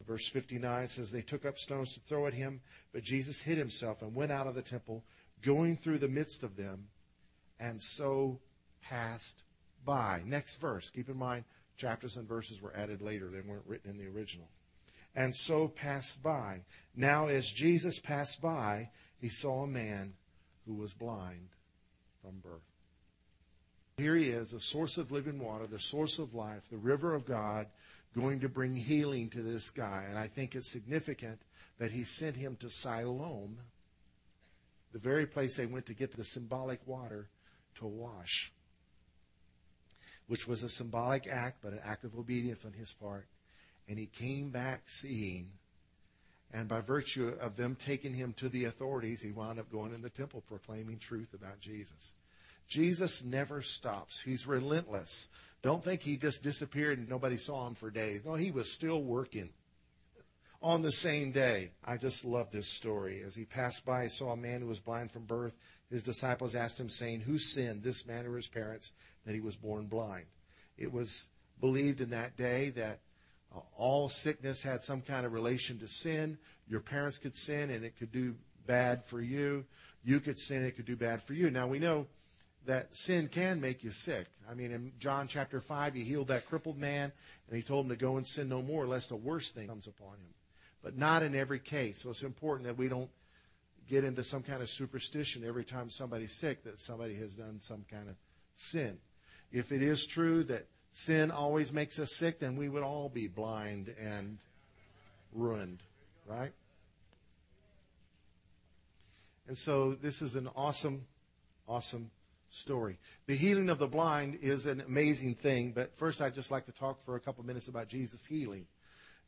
Verse 0.05 0.27
59 0.27 0.87
says, 0.87 1.11
They 1.11 1.23
took 1.23 1.45
up 1.45 1.57
stones 1.57 1.95
to 1.95 1.99
throw 2.01 2.27
at 2.27 2.35
him, 2.35 2.61
but 2.93 3.01
Jesus 3.01 3.41
hid 3.41 3.57
himself 3.57 4.03
and 4.03 4.13
went 4.13 4.31
out 4.31 4.45
of 4.45 4.53
the 4.53 4.61
temple, 4.61 5.03
going 5.41 5.75
through 5.75 5.97
the 5.97 6.07
midst 6.07 6.43
of 6.43 6.55
them, 6.55 6.89
and 7.59 7.81
so 7.81 8.39
passed 8.89 9.43
by. 9.85 10.21
Next 10.25 10.57
verse. 10.57 10.89
Keep 10.89 11.09
in 11.09 11.17
mind, 11.17 11.43
chapters 11.77 12.17
and 12.17 12.27
verses 12.27 12.61
were 12.61 12.75
added 12.75 13.01
later, 13.01 13.29
they 13.29 13.41
weren't 13.41 13.65
written 13.65 13.91
in 13.91 13.97
the 13.97 14.07
original. 14.07 14.47
And 15.15 15.35
so 15.35 15.67
passed 15.67 16.21
by. 16.21 16.61
Now, 16.95 17.27
as 17.27 17.49
Jesus 17.49 17.99
passed 17.99 18.41
by, 18.41 18.89
he 19.19 19.29
saw 19.29 19.63
a 19.63 19.67
man 19.67 20.13
who 20.65 20.75
was 20.75 20.93
blind 20.93 21.49
from 22.21 22.39
birth. 22.39 22.61
Here 23.97 24.15
he 24.15 24.29
is, 24.29 24.51
the 24.51 24.59
source 24.59 24.97
of 24.97 25.11
living 25.11 25.39
water, 25.39 25.65
the 25.65 25.79
source 25.79 26.19
of 26.19 26.35
life, 26.35 26.69
the 26.69 26.77
river 26.77 27.15
of 27.15 27.25
God, 27.25 27.65
going 28.15 28.41
to 28.41 28.49
bring 28.49 28.75
healing 28.75 29.29
to 29.29 29.41
this 29.41 29.71
guy. 29.71 30.05
And 30.07 30.19
I 30.19 30.27
think 30.27 30.55
it's 30.55 30.69
significant 30.69 31.41
that 31.79 31.91
he 31.91 32.03
sent 32.03 32.35
him 32.35 32.55
to 32.57 32.69
Siloam, 32.69 33.57
the 34.93 34.99
very 34.99 35.25
place 35.25 35.55
they 35.55 35.65
went 35.65 35.87
to 35.87 35.93
get 35.93 36.15
the 36.15 36.23
symbolic 36.23 36.79
water 36.85 37.29
to 37.75 37.87
wash, 37.87 38.51
which 40.27 40.47
was 40.47 40.63
a 40.63 40.69
symbolic 40.69 41.27
act, 41.27 41.59
but 41.61 41.73
an 41.73 41.79
act 41.83 42.03
of 42.03 42.17
obedience 42.17 42.65
on 42.65 42.73
his 42.73 42.91
part. 42.93 43.27
And 43.87 43.97
he 43.97 44.05
came 44.05 44.49
back 44.49 44.83
seeing. 44.87 45.49
And 46.53 46.67
by 46.67 46.81
virtue 46.81 47.33
of 47.41 47.57
them 47.57 47.75
taking 47.75 48.13
him 48.13 48.33
to 48.33 48.49
the 48.49 48.65
authorities, 48.65 49.21
he 49.21 49.31
wound 49.31 49.59
up 49.59 49.71
going 49.71 49.93
in 49.93 50.01
the 50.01 50.09
temple 50.09 50.43
proclaiming 50.47 50.97
truth 50.97 51.33
about 51.33 51.59
Jesus. 51.59 52.13
Jesus 52.67 53.23
never 53.23 53.61
stops. 53.61 54.21
He's 54.21 54.45
relentless. 54.45 55.29
Don't 55.61 55.83
think 55.83 56.01
he 56.01 56.17
just 56.17 56.43
disappeared 56.43 56.99
and 56.99 57.09
nobody 57.09 57.37
saw 57.37 57.67
him 57.67 57.75
for 57.75 57.89
days. 57.89 58.25
No, 58.25 58.35
he 58.35 58.51
was 58.51 58.71
still 58.71 59.01
working 59.01 59.49
on 60.61 60.81
the 60.81 60.91
same 60.91 61.31
day. 61.31 61.71
I 61.85 61.97
just 61.97 62.25
love 62.25 62.51
this 62.51 62.67
story. 62.67 63.23
As 63.25 63.35
he 63.35 63.45
passed 63.45 63.85
by, 63.85 64.03
he 64.03 64.09
saw 64.09 64.31
a 64.31 64.37
man 64.37 64.61
who 64.61 64.67
was 64.67 64.79
blind 64.79 65.11
from 65.11 65.23
birth. 65.23 65.57
His 65.89 66.03
disciples 66.03 66.55
asked 66.55 66.79
him, 66.79 66.89
saying, 66.89 67.21
Who 67.21 67.37
sinned, 67.37 67.83
this 67.83 68.05
man 68.05 68.25
or 68.25 68.35
his 68.35 68.47
parents, 68.47 68.91
that 69.25 69.33
he 69.33 69.39
was 69.39 69.55
born 69.55 69.85
blind? 69.85 70.25
It 70.77 70.91
was 70.91 71.27
believed 71.59 72.01
in 72.01 72.09
that 72.11 72.35
day 72.35 72.69
that 72.71 72.99
uh, 73.55 73.59
all 73.75 74.09
sickness 74.09 74.61
had 74.61 74.81
some 74.81 75.01
kind 75.01 75.25
of 75.25 75.33
relation 75.33 75.79
to 75.79 75.87
sin. 75.87 76.37
Your 76.67 76.81
parents 76.81 77.17
could 77.17 77.35
sin 77.35 77.69
and 77.69 77.85
it 77.85 77.97
could 77.97 78.11
do 78.11 78.35
bad 78.65 79.03
for 79.05 79.21
you. 79.21 79.65
You 80.03 80.19
could 80.19 80.37
sin, 80.39 80.63
it 80.63 80.75
could 80.75 80.85
do 80.85 80.95
bad 80.95 81.23
for 81.23 81.33
you. 81.33 81.49
Now 81.49 81.67
we 81.67 81.79
know 81.79 82.07
that 82.65 82.95
sin 82.95 83.29
can 83.29 83.61
make 83.61 83.83
you 83.83 83.91
sick. 83.91 84.27
I 84.49 84.53
mean, 84.53 84.71
in 84.71 84.91
John 84.99 85.27
chapter 85.27 85.61
5, 85.61 85.93
he 85.93 86.03
healed 86.03 86.27
that 86.27 86.47
crippled 86.47 86.77
man 86.77 87.11
and 87.47 87.55
he 87.55 87.63
told 87.63 87.85
him 87.85 87.89
to 87.89 87.95
go 87.95 88.17
and 88.17 88.27
sin 88.27 88.49
no 88.49 88.61
more 88.61 88.85
lest 88.85 89.11
a 89.11 89.15
worse 89.15 89.51
thing 89.51 89.67
comes 89.67 89.87
upon 89.87 90.13
him. 90.15 90.33
But 90.83 90.97
not 90.97 91.23
in 91.23 91.33
every 91.33 91.59
case. 91.59 92.01
So 92.01 92.09
it's 92.09 92.23
important 92.23 92.67
that 92.67 92.77
we 92.77 92.89
don't 92.89 93.09
get 93.87 94.03
into 94.03 94.23
some 94.23 94.43
kind 94.43 94.61
of 94.61 94.69
superstition 94.69 95.43
every 95.45 95.63
time 95.63 95.89
somebody's 95.89 96.33
sick 96.33 96.63
that 96.63 96.79
somebody 96.79 97.15
has 97.15 97.35
done 97.35 97.59
some 97.59 97.85
kind 97.89 98.09
of 98.09 98.15
sin. 98.55 98.97
If 99.51 99.71
it 99.71 99.81
is 99.81 100.05
true 100.05 100.43
that 100.45 100.67
sin 100.91 101.31
always 101.31 101.71
makes 101.71 101.99
us 101.99 102.15
sick, 102.15 102.39
then 102.39 102.55
we 102.55 102.69
would 102.69 102.83
all 102.83 103.09
be 103.09 103.27
blind 103.27 103.93
and 103.99 104.37
ruined, 105.33 105.79
right? 106.25 106.51
And 109.47 109.57
so 109.57 109.93
this 109.93 110.21
is 110.21 110.35
an 110.35 110.49
awesome, 110.55 111.05
awesome 111.67 112.11
story. 112.49 112.97
The 113.27 113.35
healing 113.35 113.69
of 113.69 113.79
the 113.79 113.87
blind 113.87 114.39
is 114.41 114.65
an 114.65 114.81
amazing 114.81 115.35
thing, 115.35 115.71
but 115.71 115.95
first 115.97 116.21
I'd 116.21 116.35
just 116.35 116.51
like 116.51 116.65
to 116.65 116.71
talk 116.71 117.01
for 117.05 117.15
a 117.15 117.19
couple 117.19 117.45
minutes 117.45 117.67
about 117.67 117.87
Jesus' 117.87 118.25
healing. 118.25 118.65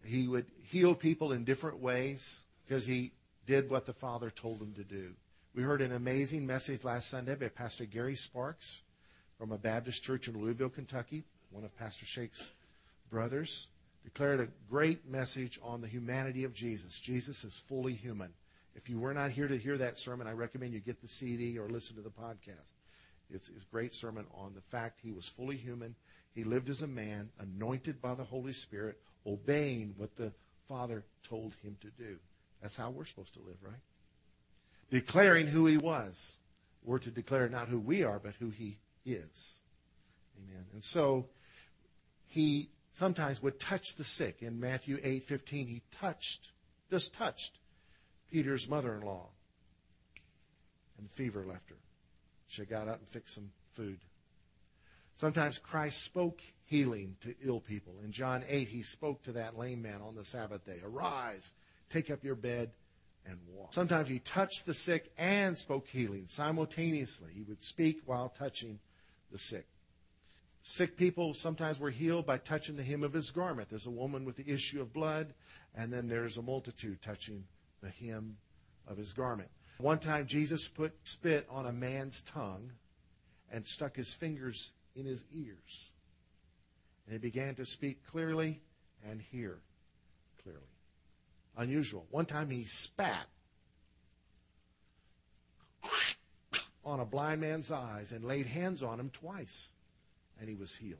He 0.03 0.27
would 0.27 0.47
heal 0.63 0.95
people 0.95 1.31
in 1.31 1.43
different 1.43 1.79
ways 1.79 2.43
because 2.65 2.85
he 2.85 3.11
did 3.49 3.67
what 3.67 3.87
the 3.87 3.93
Father 3.93 4.29
told 4.29 4.61
him 4.61 4.73
to 4.73 4.83
do. 4.83 5.11
We 5.55 5.63
heard 5.63 5.81
an 5.81 5.91
amazing 5.91 6.45
message 6.45 6.83
last 6.83 7.09
Sunday 7.09 7.33
by 7.33 7.47
Pastor 7.47 7.85
Gary 7.85 8.13
Sparks 8.13 8.83
from 9.39 9.51
a 9.51 9.57
Baptist 9.57 10.03
church 10.03 10.27
in 10.27 10.39
Louisville, 10.39 10.69
Kentucky, 10.69 11.23
one 11.49 11.63
of 11.63 11.75
Pastor 11.75 12.05
Shake's 12.05 12.51
brothers. 13.09 13.69
Declared 14.03 14.39
a 14.39 14.49
great 14.69 15.09
message 15.09 15.59
on 15.63 15.81
the 15.81 15.87
humanity 15.87 16.43
of 16.43 16.53
Jesus. 16.53 16.99
Jesus 16.99 17.43
is 17.43 17.57
fully 17.57 17.93
human. 17.93 18.31
If 18.75 18.87
you 18.87 18.99
were 18.99 19.15
not 19.15 19.31
here 19.31 19.47
to 19.47 19.57
hear 19.57 19.79
that 19.79 19.97
sermon, 19.97 20.27
I 20.27 20.33
recommend 20.33 20.73
you 20.73 20.79
get 20.79 21.01
the 21.01 21.07
CD 21.07 21.57
or 21.57 21.67
listen 21.67 21.95
to 21.95 22.03
the 22.03 22.11
podcast. 22.11 22.75
It's, 23.31 23.49
it's 23.49 23.65
a 23.65 23.71
great 23.71 23.95
sermon 23.95 24.27
on 24.31 24.53
the 24.53 24.61
fact 24.61 24.99
he 25.01 25.11
was 25.11 25.25
fully 25.27 25.57
human. 25.57 25.95
He 26.35 26.43
lived 26.43 26.69
as 26.69 26.83
a 26.83 26.87
man, 26.87 27.31
anointed 27.39 27.99
by 27.99 28.13
the 28.13 28.25
Holy 28.25 28.53
Spirit, 28.53 28.99
obeying 29.25 29.95
what 29.97 30.15
the 30.17 30.33
Father 30.67 31.03
told 31.23 31.55
him 31.63 31.77
to 31.81 31.89
do. 31.97 32.19
That's 32.61 32.75
how 32.75 32.89
we're 32.89 33.05
supposed 33.05 33.33
to 33.35 33.41
live, 33.41 33.57
right? 33.61 33.81
Declaring 34.89 35.47
who 35.47 35.65
he 35.65 35.77
was. 35.77 36.35
We're 36.83 36.99
to 36.99 37.11
declare 37.11 37.47
not 37.49 37.67
who 37.67 37.79
we 37.79 38.03
are, 38.03 38.19
but 38.19 38.35
who 38.39 38.49
he 38.49 38.79
is. 39.05 39.59
Amen. 40.37 40.65
And 40.73 40.83
so 40.83 41.27
he 42.25 42.69
sometimes 42.91 43.41
would 43.41 43.59
touch 43.59 43.95
the 43.95 44.03
sick. 44.03 44.41
In 44.41 44.59
Matthew 44.59 44.97
8:15, 44.97 45.67
he 45.67 45.81
touched, 45.91 46.51
just 46.89 47.13
touched 47.13 47.59
Peter's 48.31 48.67
mother-in-law. 48.67 49.29
And 50.97 51.07
the 51.07 51.11
fever 51.11 51.45
left 51.45 51.69
her. 51.69 51.77
She 52.47 52.65
got 52.65 52.87
up 52.87 52.99
and 52.99 53.07
fixed 53.07 53.35
some 53.35 53.51
food. 53.71 53.99
Sometimes 55.15 55.59
Christ 55.59 56.01
spoke 56.01 56.41
healing 56.65 57.17
to 57.21 57.35
ill 57.43 57.59
people. 57.59 57.99
In 58.03 58.11
John 58.11 58.43
8, 58.47 58.69
he 58.69 58.83
spoke 58.83 59.21
to 59.23 59.33
that 59.33 59.57
lame 59.57 59.81
man 59.81 60.01
on 60.01 60.15
the 60.15 60.23
Sabbath 60.23 60.65
day 60.65 60.79
Arise, 60.83 61.53
take 61.89 62.09
up 62.09 62.23
your 62.23 62.35
bed, 62.35 62.71
and 63.25 63.39
walk. 63.47 63.73
Sometimes 63.73 64.07
he 64.07 64.19
touched 64.19 64.65
the 64.65 64.73
sick 64.73 65.11
and 65.17 65.57
spoke 65.57 65.87
healing 65.87 66.25
simultaneously. 66.27 67.31
He 67.33 67.43
would 67.43 67.61
speak 67.61 68.01
while 68.05 68.29
touching 68.29 68.79
the 69.31 69.37
sick. 69.37 69.67
Sick 70.61 70.97
people 70.97 71.33
sometimes 71.33 71.79
were 71.79 71.89
healed 71.89 72.25
by 72.25 72.37
touching 72.37 72.75
the 72.75 72.83
hem 72.83 73.03
of 73.03 73.13
his 73.13 73.31
garment. 73.31 73.69
There's 73.69 73.85
a 73.85 73.91
woman 73.91 74.25
with 74.25 74.35
the 74.35 74.49
issue 74.49 74.81
of 74.81 74.93
blood, 74.93 75.33
and 75.75 75.91
then 75.91 76.07
there's 76.07 76.37
a 76.37 76.41
multitude 76.41 77.01
touching 77.01 77.45
the 77.81 77.89
hem 77.89 78.37
of 78.87 78.97
his 78.97 79.13
garment. 79.13 79.49
One 79.77 79.99
time, 79.99 80.27
Jesus 80.27 80.67
put 80.67 80.93
spit 81.07 81.47
on 81.49 81.65
a 81.65 81.71
man's 81.71 82.21
tongue 82.23 82.71
and 83.51 83.65
stuck 83.65 83.95
his 83.95 84.13
fingers 84.13 84.73
in 84.95 85.05
his 85.05 85.23
ears. 85.33 85.91
And 87.05 87.13
he 87.13 87.19
began 87.19 87.55
to 87.55 87.65
speak 87.65 88.05
clearly 88.05 88.61
and 89.09 89.21
hear. 89.21 89.61
Unusual. 91.57 92.05
One 92.09 92.25
time, 92.25 92.49
he 92.49 92.65
spat 92.65 93.27
on 96.85 96.99
a 96.99 97.05
blind 97.05 97.41
man's 97.41 97.71
eyes 97.71 98.11
and 98.11 98.23
laid 98.23 98.47
hands 98.47 98.81
on 98.81 98.99
him 98.99 99.09
twice, 99.09 99.69
and 100.39 100.49
he 100.49 100.55
was 100.55 100.75
healed. 100.75 100.99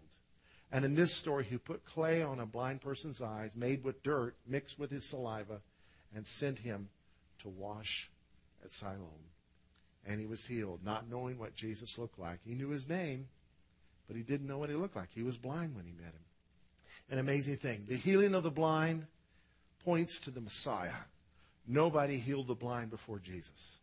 And 0.72 0.86
in 0.86 0.94
this 0.94 1.14
story, 1.14 1.46
he 1.46 1.58
put 1.58 1.84
clay 1.86 2.22
on 2.22 2.40
a 2.40 2.46
blind 2.46 2.82
person's 2.82 3.22
eyes, 3.22 3.56
made 3.56 3.84
with 3.84 4.04
dirt, 4.04 4.36
mixed 4.46 4.78
with 4.78 4.92
his 4.92 5.10
saliva, 5.10 5.62
and 6.16 6.28
sent 6.28 6.60
him 6.60 6.90
to 7.40 7.50
wash 7.50 8.10
at 8.64 8.72
Siloam. 8.72 9.32
And 10.06 10.20
he 10.20 10.28
was 10.28 10.46
healed, 10.46 10.82
not 10.84 11.10
knowing 11.10 11.40
what 11.40 11.56
Jesus 11.56 11.98
looked 11.98 12.20
like. 12.20 12.40
He 12.46 12.54
knew 12.54 12.70
his 12.70 12.88
name, 12.88 13.28
but 14.08 14.16
he 14.16 14.24
didn't 14.24 14.48
know 14.48 14.58
what 14.58 14.70
he 14.70 14.76
looked 14.76 14.96
like. 14.96 15.10
He 15.14 15.24
was 15.24 15.38
blind 15.38 15.76
when 15.76 15.86
he 15.86 15.92
met 15.92 16.14
him. 16.14 16.26
An 17.12 17.18
amazing 17.18 17.58
thing. 17.58 17.86
The 17.88 17.96
healing 17.96 18.36
of 18.36 18.44
the 18.44 18.52
blind 18.52 19.08
points 19.84 20.20
to 20.22 20.32
the 20.32 20.42
Messiah. 20.42 21.06
Nobody 21.68 22.18
healed 22.18 22.48
the 22.48 22.56
blind 22.56 22.90
before 22.90 23.20
Jesus. 23.20 23.78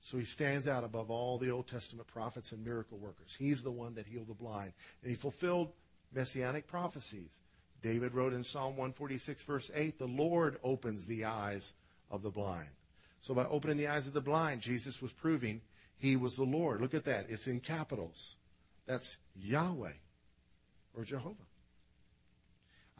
So 0.00 0.18
he 0.18 0.24
stands 0.24 0.68
out 0.68 0.84
above 0.84 1.10
all 1.10 1.36
the 1.36 1.50
Old 1.50 1.66
Testament 1.66 2.06
prophets 2.06 2.52
and 2.52 2.64
miracle 2.64 2.98
workers. 2.98 3.34
He's 3.36 3.64
the 3.64 3.72
one 3.72 3.94
that 3.94 4.06
healed 4.06 4.28
the 4.28 4.34
blind. 4.34 4.72
And 5.02 5.10
he 5.10 5.16
fulfilled 5.16 5.72
messianic 6.14 6.68
prophecies. 6.68 7.40
David 7.82 8.14
wrote 8.14 8.32
in 8.32 8.44
Psalm 8.44 8.76
146, 8.76 9.42
verse 9.42 9.70
8, 9.74 9.98
The 9.98 10.06
Lord 10.06 10.58
opens 10.62 11.06
the 11.06 11.24
eyes 11.24 11.74
of 12.10 12.22
the 12.22 12.30
blind. 12.30 12.68
So 13.20 13.34
by 13.34 13.46
opening 13.46 13.76
the 13.76 13.88
eyes 13.88 14.06
of 14.06 14.12
the 14.12 14.20
blind, 14.20 14.60
Jesus 14.60 15.02
was 15.02 15.10
proving 15.10 15.60
he 15.98 16.16
was 16.16 16.36
the 16.36 16.44
Lord. 16.44 16.80
Look 16.80 16.94
at 16.94 17.04
that. 17.06 17.26
It's 17.28 17.48
in 17.48 17.60
capitals. 17.60 18.36
That's 18.86 19.16
Yahweh 19.34 19.92
or 20.96 21.04
Jehovah. 21.04 21.45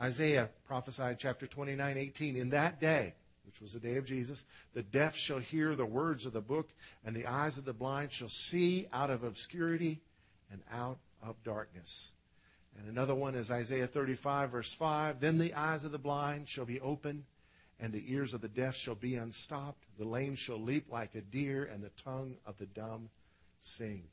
Isaiah 0.01 0.51
prophesied 0.67 1.19
chapter 1.19 1.47
29, 1.47 1.97
18. 1.97 2.37
In 2.37 2.51
that 2.51 2.81
day, 2.81 3.15
which 3.47 3.63
was 3.63 3.73
the 3.73 3.81
day 3.81 3.97
of 3.97 4.05
Jesus, 4.05 4.45
the 4.75 4.83
deaf 4.83 5.17
shall 5.17 5.39
hear 5.39 5.75
the 5.75 5.87
words 5.87 6.27
of 6.27 6.33
the 6.33 6.41
book, 6.41 6.69
and 7.05 7.17
the 7.17 7.27
eyes 7.27 7.57
of 7.57 7.65
the 7.65 7.73
blind 7.73 8.13
shall 8.13 8.29
see 8.29 8.87
out 8.93 9.11
of 9.11 9.25
obscurity 9.25 10.01
and 10.51 10.61
out 10.71 10.99
of 11.23 11.43
darkness. 11.43 12.13
And 12.79 12.89
another 12.89 13.15
one 13.15 13.35
is 13.35 13.51
Isaiah 13.51 13.87
35, 13.87 14.51
verse 14.51 14.73
5. 14.73 15.21
Then 15.21 15.39
the 15.39 15.55
eyes 15.55 15.85
of 15.85 15.93
the 15.93 15.99
blind 15.99 16.47
shall 16.49 16.67
be 16.67 16.81
opened, 16.81 17.25
and 17.81 17.91
the 17.91 18.05
ears 18.13 18.35
of 18.35 18.43
the 18.43 18.49
deaf 18.49 18.77
shall 18.77 18.95
be 18.95 19.15
unstopped. 19.15 19.85
The 19.99 20.05
lame 20.05 20.35
shall 20.35 20.61
leap 20.61 20.93
like 20.93 21.15
a 21.15 21.23
deer, 21.23 21.65
and 21.73 21.83
the 21.83 22.03
tongue 22.03 22.37
of 22.45 22.59
the 22.59 22.67
dumb 22.67 23.09
sing. 23.61 24.05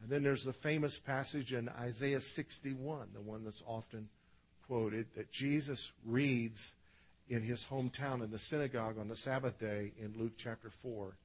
And 0.00 0.08
then 0.08 0.22
there's 0.22 0.44
the 0.44 0.52
famous 0.54 0.98
passage 0.98 1.52
in 1.52 1.68
Isaiah 1.68 2.20
61, 2.20 3.08
the 3.12 3.20
one 3.20 3.44
that's 3.44 3.62
often 3.66 4.08
quoted, 4.68 5.06
that 5.16 5.32
Jesus 5.32 5.92
reads 6.04 6.74
in 7.28 7.42
his 7.42 7.64
hometown 7.64 8.22
in 8.22 8.30
the 8.30 8.38
synagogue 8.38 8.98
on 8.98 9.08
the 9.08 9.16
Sabbath 9.16 9.58
day 9.58 9.92
in 9.98 10.14
Luke 10.16 10.34
chapter 10.36 10.70
4. 10.70 11.16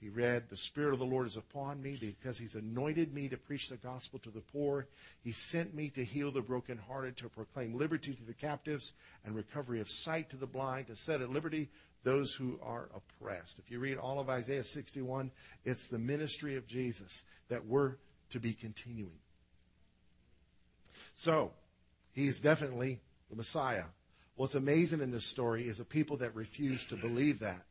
He 0.00 0.10
read, 0.10 0.48
The 0.48 0.56
Spirit 0.56 0.92
of 0.92 0.98
the 0.98 1.06
Lord 1.06 1.26
is 1.26 1.38
upon 1.38 1.82
me 1.82 1.96
because 1.98 2.38
He's 2.38 2.54
anointed 2.54 3.14
me 3.14 3.28
to 3.28 3.36
preach 3.36 3.70
the 3.70 3.76
gospel 3.76 4.18
to 4.20 4.30
the 4.30 4.42
poor. 4.42 4.86
He 5.24 5.32
sent 5.32 5.74
me 5.74 5.88
to 5.90 6.04
heal 6.04 6.30
the 6.30 6.42
brokenhearted, 6.42 7.16
to 7.16 7.28
proclaim 7.28 7.76
liberty 7.76 8.12
to 8.12 8.24
the 8.24 8.34
captives 8.34 8.92
and 9.24 9.34
recovery 9.34 9.80
of 9.80 9.88
sight 9.88 10.28
to 10.30 10.36
the 10.36 10.46
blind, 10.46 10.88
to 10.88 10.96
set 10.96 11.22
at 11.22 11.30
liberty 11.30 11.70
those 12.04 12.34
who 12.34 12.58
are 12.62 12.88
oppressed. 12.94 13.58
If 13.58 13.70
you 13.70 13.80
read 13.80 13.96
all 13.96 14.20
of 14.20 14.28
Isaiah 14.28 14.64
61, 14.64 15.30
it's 15.64 15.88
the 15.88 15.98
ministry 15.98 16.56
of 16.56 16.66
Jesus 16.66 17.24
that 17.48 17.64
we're 17.64 17.94
to 18.30 18.38
be 18.38 18.52
continuing. 18.52 19.18
So, 21.14 21.52
He 22.16 22.28
is 22.28 22.40
definitely 22.40 22.98
the 23.28 23.36
Messiah. 23.36 23.84
What's 24.36 24.54
amazing 24.54 25.02
in 25.02 25.10
this 25.10 25.26
story 25.26 25.68
is 25.68 25.76
the 25.76 25.84
people 25.84 26.16
that 26.16 26.34
refuse 26.34 26.82
to 26.86 26.96
believe 26.96 27.40
that. 27.40 27.66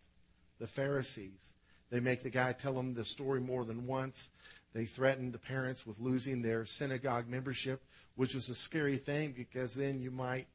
The 0.59 0.67
Pharisees. 0.67 1.53
They 1.89 1.99
make 1.99 2.21
the 2.21 2.29
guy 2.29 2.53
tell 2.53 2.73
them 2.73 2.93
the 2.93 3.05
story 3.05 3.41
more 3.41 3.65
than 3.65 3.87
once. 3.87 4.29
They 4.73 4.85
threaten 4.85 5.31
the 5.31 5.39
parents 5.39 5.87
with 5.87 5.99
losing 5.99 6.43
their 6.43 6.63
synagogue 6.63 7.27
membership, 7.27 7.83
which 8.17 8.35
is 8.35 8.47
a 8.47 8.53
scary 8.53 8.97
thing 8.97 9.33
because 9.35 9.73
then 9.73 9.99
you 9.99 10.11
might 10.11 10.45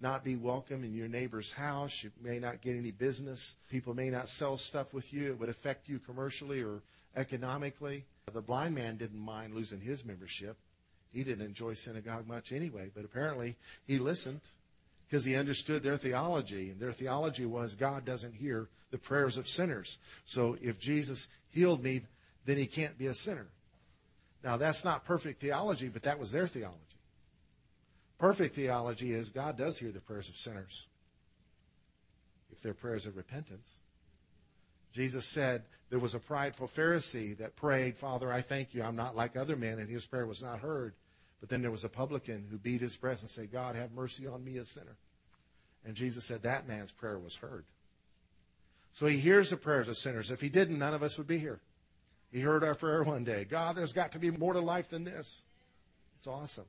not 0.00 0.24
be 0.24 0.36
welcome 0.36 0.82
in 0.82 0.94
your 0.94 1.08
neighbor's 1.08 1.52
house. 1.52 2.02
You 2.02 2.12
may 2.22 2.38
not 2.38 2.62
get 2.62 2.76
any 2.76 2.92
business. 2.92 3.56
People 3.70 3.92
may 3.92 4.08
not 4.08 4.28
sell 4.28 4.56
stuff 4.56 4.94
with 4.94 5.12
you. 5.12 5.26
It 5.26 5.38
would 5.38 5.50
affect 5.50 5.86
you 5.86 5.98
commercially 5.98 6.62
or 6.62 6.82
economically. 7.14 8.06
The 8.32 8.40
blind 8.40 8.74
man 8.74 8.96
didn't 8.96 9.20
mind 9.20 9.54
losing 9.54 9.80
his 9.80 10.02
membership. 10.02 10.56
He 11.14 11.24
didn't 11.24 11.46
enjoy 11.46 11.74
synagogue 11.74 12.26
much 12.26 12.52
anyway, 12.52 12.90
but 12.94 13.04
apparently 13.04 13.56
he 13.86 13.98
listened 13.98 14.40
because 15.08 15.24
he 15.24 15.36
understood 15.36 15.82
their 15.82 15.96
theology. 15.96 16.70
And 16.70 16.80
their 16.80 16.92
theology 16.92 17.46
was 17.46 17.74
God 17.74 18.04
doesn't 18.04 18.34
hear 18.34 18.68
the 18.90 18.98
prayers 18.98 19.38
of 19.38 19.48
sinners. 19.48 19.98
So 20.24 20.56
if 20.60 20.78
Jesus 20.78 21.28
healed 21.50 21.82
me, 21.82 22.02
then 22.44 22.56
he 22.56 22.66
can't 22.66 22.98
be 22.98 23.06
a 23.06 23.14
sinner. 23.14 23.46
Now, 24.42 24.56
that's 24.56 24.84
not 24.84 25.04
perfect 25.04 25.40
theology, 25.40 25.88
but 25.88 26.02
that 26.02 26.18
was 26.18 26.30
their 26.30 26.46
theology. 26.46 26.80
Perfect 28.18 28.54
theology 28.54 29.12
is 29.12 29.30
God 29.30 29.56
does 29.56 29.78
hear 29.78 29.90
the 29.90 30.00
prayers 30.00 30.28
of 30.28 30.36
sinners 30.36 30.86
if 32.52 32.60
they're 32.60 32.74
prayers 32.74 33.06
of 33.06 33.16
repentance. 33.16 33.78
Jesus 34.92 35.26
said 35.26 35.64
there 35.90 35.98
was 35.98 36.14
a 36.14 36.20
prideful 36.20 36.68
Pharisee 36.68 37.36
that 37.38 37.56
prayed, 37.56 37.96
Father, 37.96 38.30
I 38.32 38.42
thank 38.42 38.74
you, 38.74 38.82
I'm 38.82 38.94
not 38.94 39.16
like 39.16 39.36
other 39.36 39.56
men, 39.56 39.78
and 39.78 39.88
his 39.88 40.06
prayer 40.06 40.26
was 40.26 40.42
not 40.42 40.60
heard. 40.60 40.94
But 41.44 41.50
then 41.50 41.60
there 41.60 41.70
was 41.70 41.84
a 41.84 41.90
publican 41.90 42.46
who 42.50 42.56
beat 42.56 42.80
his 42.80 42.96
breast 42.96 43.20
and 43.20 43.30
said, 43.30 43.52
God, 43.52 43.76
have 43.76 43.92
mercy 43.92 44.26
on 44.26 44.42
me, 44.42 44.56
a 44.56 44.64
sinner. 44.64 44.96
And 45.84 45.94
Jesus 45.94 46.24
said 46.24 46.42
that 46.42 46.66
man's 46.66 46.90
prayer 46.90 47.18
was 47.18 47.36
heard. 47.36 47.66
So 48.94 49.04
he 49.04 49.18
hears 49.18 49.50
the 49.50 49.58
prayers 49.58 49.86
of 49.90 49.98
sinners. 49.98 50.30
If 50.30 50.40
he 50.40 50.48
didn't, 50.48 50.78
none 50.78 50.94
of 50.94 51.02
us 51.02 51.18
would 51.18 51.26
be 51.26 51.36
here. 51.36 51.60
He 52.32 52.40
heard 52.40 52.64
our 52.64 52.74
prayer 52.74 53.02
one 53.02 53.24
day. 53.24 53.44
God, 53.44 53.76
there's 53.76 53.92
got 53.92 54.12
to 54.12 54.18
be 54.18 54.30
more 54.30 54.54
to 54.54 54.60
life 54.60 54.88
than 54.88 55.04
this. 55.04 55.44
It's 56.16 56.26
awesome. 56.26 56.64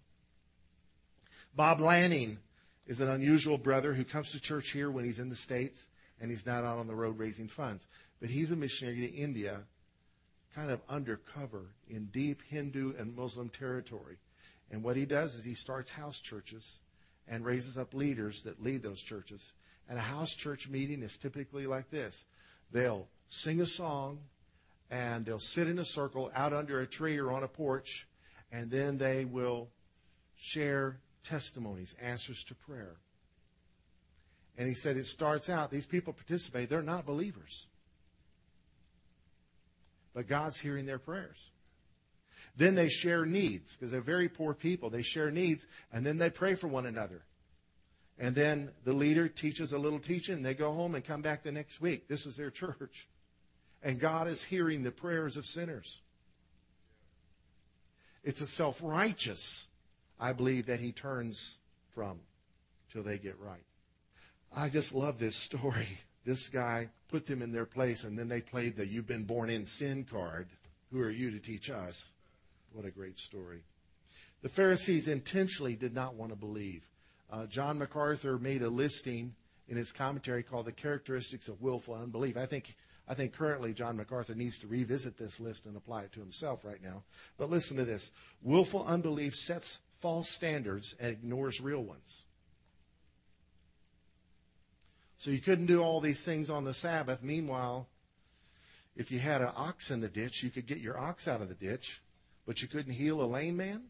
Bob 1.56 1.80
Lanning 1.80 2.38
is 2.86 3.00
an 3.00 3.08
unusual 3.08 3.58
brother 3.58 3.94
who 3.94 4.04
comes 4.04 4.34
to 4.34 4.42
church 4.42 4.72
here 4.72 4.92
when 4.92 5.06
he's 5.06 5.20
in 5.20 5.30
the 5.30 5.38
States 5.38 5.88
and 6.20 6.30
he's 6.30 6.46
not 6.46 6.66
out 6.66 6.80
on 6.80 6.88
the 6.88 6.96
road 6.96 7.18
raising 7.18 7.48
funds. 7.48 7.88
But 8.20 8.30
he's 8.30 8.52
a 8.52 8.58
missionary 8.58 9.08
to 9.08 9.16
India, 9.16 9.62
kind 10.54 10.70
of 10.70 10.82
undercover 10.90 11.68
in 11.88 12.08
deep 12.08 12.42
Hindu 12.50 12.92
and 12.98 13.16
Muslim 13.16 13.48
territory. 13.48 14.18
And 14.72 14.84
what 14.84 14.96
he 14.96 15.06
does 15.06 15.36
is 15.36 15.44
he 15.44 15.54
starts 15.54 15.92
house 15.92 16.20
churches 16.20 16.80
and 17.28 17.46
raises 17.46 17.78
up 17.78 17.94
leaders 17.94 18.44
that 18.44 18.64
lead 18.64 18.84
those 18.84 19.02
churches. 19.02 19.54
And 19.90 19.98
a 19.98 20.02
house 20.02 20.34
church 20.34 20.68
meeting 20.68 21.04
is 21.04 21.18
typically 21.18 21.68
like 21.68 21.90
this 21.90 22.26
they'll 22.72 23.08
sing 23.28 23.62
a 23.62 23.66
song, 23.66 24.20
and 24.90 25.26
they'll 25.26 25.40
sit 25.40 25.68
in 25.68 25.80
a 25.80 25.86
circle 25.86 26.32
out 26.36 26.54
under 26.54 26.82
a 26.82 26.88
tree 26.88 27.18
or 27.18 27.32
on 27.32 27.44
a 27.44 27.48
porch, 27.48 28.08
and 28.52 28.70
then 28.70 28.98
they 28.98 29.26
will 29.26 29.70
share 30.36 31.00
testimonies, 31.24 31.96
answers 32.02 32.44
to 32.44 32.56
prayer. 32.56 32.98
And 34.58 34.68
he 34.68 34.74
said 34.74 34.98
it 34.98 35.06
starts 35.06 35.50
out, 35.50 35.72
these 35.72 35.86
people 35.86 36.14
participate, 36.14 36.70
they're 36.70 36.82
not 36.82 37.06
believers. 37.06 37.68
But 40.14 40.28
God's 40.28 40.60
hearing 40.60 40.86
their 40.86 41.00
prayers. 41.00 41.50
Then 42.58 42.76
they 42.76 42.88
share 42.88 43.26
needs 43.26 43.76
because 43.76 43.92
they're 43.92 44.02
very 44.02 44.30
poor 44.30 44.54
people. 44.54 44.90
They 44.90 45.02
share 45.02 45.32
needs 45.32 45.68
and 45.92 46.06
then 46.06 46.18
they 46.18 46.30
pray 46.30 46.56
for 46.56 46.68
one 46.68 46.86
another. 46.86 47.24
And 48.18 48.34
then 48.34 48.72
the 48.86 48.94
leader 48.94 49.28
teaches 49.28 49.74
a 49.74 49.78
little 49.78 50.00
teaching 50.00 50.36
and 50.36 50.46
they 50.46 50.54
go 50.54 50.72
home 50.72 50.96
and 50.96 51.04
come 51.04 51.22
back 51.22 51.44
the 51.44 51.52
next 51.52 51.82
week. 51.82 52.08
This 52.08 52.26
is 52.26 52.38
their 52.38 52.52
church. 52.52 53.10
And 53.84 54.00
God 54.00 54.28
is 54.28 54.44
hearing 54.44 54.84
the 54.84 54.92
prayers 54.92 55.38
of 55.38 55.46
sinners. 55.46 56.02
It's 58.24 58.42
a 58.42 58.48
self 58.48 58.80
righteous, 58.82 59.68
I 60.20 60.34
believe, 60.34 60.66
that 60.66 60.80
he 60.80 60.92
turns 60.92 61.60
from 61.94 62.20
till 62.92 63.04
they 63.04 63.20
get 63.20 63.40
right. 63.40 63.64
I 64.56 64.70
just 64.70 64.94
love 64.94 65.20
this 65.20 65.36
story. 65.36 65.88
This 66.26 66.50
guy 66.50 66.90
put 67.08 67.28
them 67.28 67.44
in 67.44 67.52
their 67.52 67.68
place, 67.68 68.04
and 68.04 68.18
then 68.18 68.28
they 68.28 68.42
played 68.42 68.76
the 68.76 68.88
You've 68.88 69.06
Been 69.06 69.26
Born 69.26 69.52
in 69.52 69.64
Sin 69.64 70.06
card. 70.06 70.48
Who 70.92 71.00
are 71.02 71.12
you 71.12 71.30
to 71.30 71.40
teach 71.40 71.70
us? 71.70 72.15
What 72.76 72.86
a 72.86 72.92
great 72.92 73.18
story. 73.18 73.62
The 74.42 74.50
Pharisees 74.50 75.08
intentionally 75.08 75.78
did 75.78 75.94
not 75.94 76.16
want 76.16 76.34
to 76.34 76.36
believe. 76.36 76.84
Uh, 77.32 77.46
John 77.46 77.80
MacArthur 77.80 78.38
made 78.38 78.62
a 78.62 78.70
listing 78.70 79.34
in 79.70 79.78
his 79.78 79.94
commentary 79.94 80.44
called 80.44 80.66
The 80.66 80.74
Characteristics 80.74 81.48
of 81.48 81.62
Willful 81.62 81.96
Unbelief. 81.96 82.36
I 82.36 82.46
think, 82.46 82.76
I 83.08 83.14
think 83.14 83.32
currently 83.32 83.74
John 83.74 83.96
MacArthur 83.96 84.36
needs 84.36 84.60
to 84.60 84.68
revisit 84.68 85.18
this 85.18 85.40
list 85.40 85.66
and 85.66 85.78
apply 85.78 86.02
it 86.02 86.12
to 86.12 86.20
himself 86.20 86.66
right 86.66 86.84
now. 86.84 87.04
But 87.38 87.50
listen 87.50 87.78
to 87.78 87.86
this 87.86 88.12
willful 88.44 88.84
unbelief 88.86 89.36
sets 89.36 89.80
false 90.00 90.30
standards 90.30 90.96
and 91.00 91.14
ignores 91.14 91.62
real 91.62 91.82
ones. 91.82 92.26
So 95.18 95.32
you 95.32 95.40
couldn't 95.40 95.68
do 95.68 95.82
all 95.82 96.02
these 96.02 96.26
things 96.26 96.50
on 96.50 96.66
the 96.66 96.74
Sabbath. 96.74 97.24
Meanwhile, 97.24 97.88
if 98.98 99.14
you 99.14 99.20
had 99.20 99.42
an 99.42 99.52
ox 99.56 99.92
in 99.92 100.02
the 100.02 100.10
ditch, 100.10 100.44
you 100.44 100.50
could 100.50 100.68
get 100.68 100.80
your 100.80 101.00
ox 101.00 101.26
out 101.26 101.40
of 101.40 101.48
the 101.48 101.56
ditch 101.56 102.02
but 102.46 102.62
you 102.62 102.68
couldn't 102.68 102.94
heal 102.94 103.22
a 103.22 103.26
lame 103.26 103.58
man? 103.58 103.84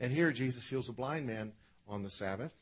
And 0.00 0.12
here 0.12 0.32
Jesus 0.32 0.68
heals 0.68 0.88
a 0.88 0.92
blind 0.92 1.26
man 1.26 1.52
on 1.88 2.02
the 2.02 2.10
Sabbath. 2.10 2.52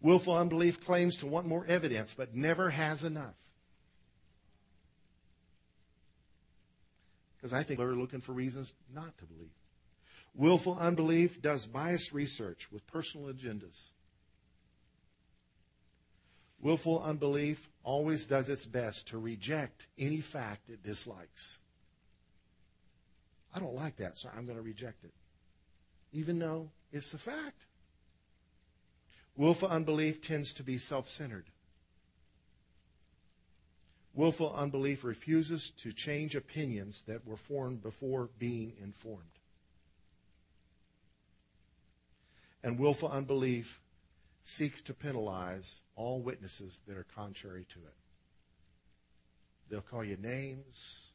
Willful 0.00 0.36
unbelief 0.36 0.84
claims 0.84 1.16
to 1.18 1.26
want 1.26 1.46
more 1.46 1.66
evidence, 1.66 2.14
but 2.16 2.34
never 2.34 2.70
has 2.70 3.04
enough. 3.04 3.34
Because 7.36 7.52
I 7.52 7.62
think 7.62 7.78
we're 7.78 7.92
looking 7.92 8.20
for 8.20 8.32
reasons 8.32 8.72
not 8.94 9.18
to 9.18 9.24
believe. 9.26 9.50
Willful 10.34 10.78
unbelief 10.78 11.42
does 11.42 11.66
biased 11.66 12.12
research 12.12 12.72
with 12.72 12.86
personal 12.86 13.32
agendas. 13.32 13.90
Willful 16.60 17.02
unbelief 17.02 17.68
always 17.82 18.24
does 18.24 18.48
its 18.48 18.64
best 18.64 19.08
to 19.08 19.18
reject 19.18 19.86
any 19.98 20.20
fact 20.20 20.70
it 20.70 20.82
dislikes. 20.82 21.58
I 23.54 23.60
don't 23.60 23.74
like 23.74 23.96
that, 23.96 24.18
so 24.18 24.28
I'm 24.36 24.46
going 24.46 24.56
to 24.56 24.62
reject 24.62 25.04
it. 25.04 25.12
Even 26.12 26.38
though 26.38 26.70
it's 26.92 27.12
the 27.12 27.18
fact. 27.18 27.66
Willful 29.36 29.68
unbelief 29.68 30.20
tends 30.20 30.52
to 30.54 30.62
be 30.62 30.78
self 30.78 31.08
centered. 31.08 31.46
Willful 34.14 34.54
unbelief 34.54 35.02
refuses 35.02 35.70
to 35.70 35.92
change 35.92 36.36
opinions 36.36 37.02
that 37.08 37.26
were 37.26 37.36
formed 37.36 37.82
before 37.82 38.30
being 38.38 38.74
informed. 38.80 39.24
And 42.62 42.78
willful 42.78 43.10
unbelief 43.10 43.80
seeks 44.44 44.80
to 44.82 44.94
penalize 44.94 45.82
all 45.96 46.20
witnesses 46.20 46.80
that 46.86 46.96
are 46.96 47.06
contrary 47.14 47.66
to 47.70 47.80
it. 47.80 47.94
They'll 49.68 49.80
call 49.80 50.04
you 50.04 50.16
names. 50.16 51.10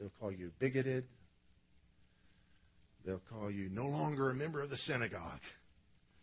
They'll 0.00 0.12
call 0.18 0.32
you 0.32 0.50
bigoted. 0.58 1.04
They'll 3.04 3.22
call 3.30 3.50
you 3.50 3.68
no 3.68 3.86
longer 3.86 4.30
a 4.30 4.34
member 4.34 4.60
of 4.60 4.70
the 4.70 4.76
synagogue. 4.76 5.42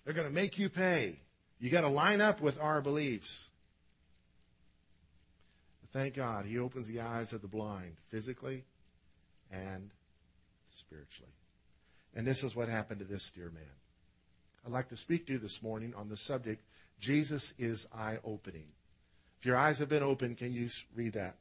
They're 0.04 0.16
going 0.16 0.28
to 0.28 0.34
make 0.34 0.58
you 0.58 0.70
pay. 0.70 1.20
You 1.60 1.70
got 1.70 1.82
to 1.82 1.88
line 1.88 2.20
up 2.20 2.42
with 2.42 2.60
our 2.60 2.82
beliefs. 2.82 3.50
But 5.82 6.00
thank 6.00 6.16
God, 6.16 6.46
He 6.46 6.58
opens 6.58 6.88
the 6.88 7.02
eyes 7.02 7.34
of 7.34 7.42
the 7.42 7.48
blind, 7.48 7.96
physically 8.10 8.64
and 9.52 9.92
spiritually. 10.76 11.32
And 12.16 12.26
this 12.26 12.44
is 12.44 12.56
what 12.56 12.70
happened 12.70 13.00
to 13.00 13.06
this 13.06 13.32
dear 13.32 13.52
man. 13.52 13.64
I'd 14.66 14.72
like 14.72 14.90
to 14.90 14.98
speak 14.98 15.28
to 15.28 15.34
you 15.34 15.40
this 15.40 15.62
morning 15.62 15.94
on 15.96 16.10
the 16.10 16.18
subject 16.18 16.64
Jesus 17.00 17.54
is 17.60 17.88
eye 17.94 18.18
opening. 18.24 18.68
If 19.40 19.46
your 19.46 19.56
eyes 19.56 19.78
have 19.80 19.90
been 19.90 20.04
opened, 20.04 20.38
can 20.38 20.52
you 20.52 20.68
read 20.96 21.14
that? 21.14 21.36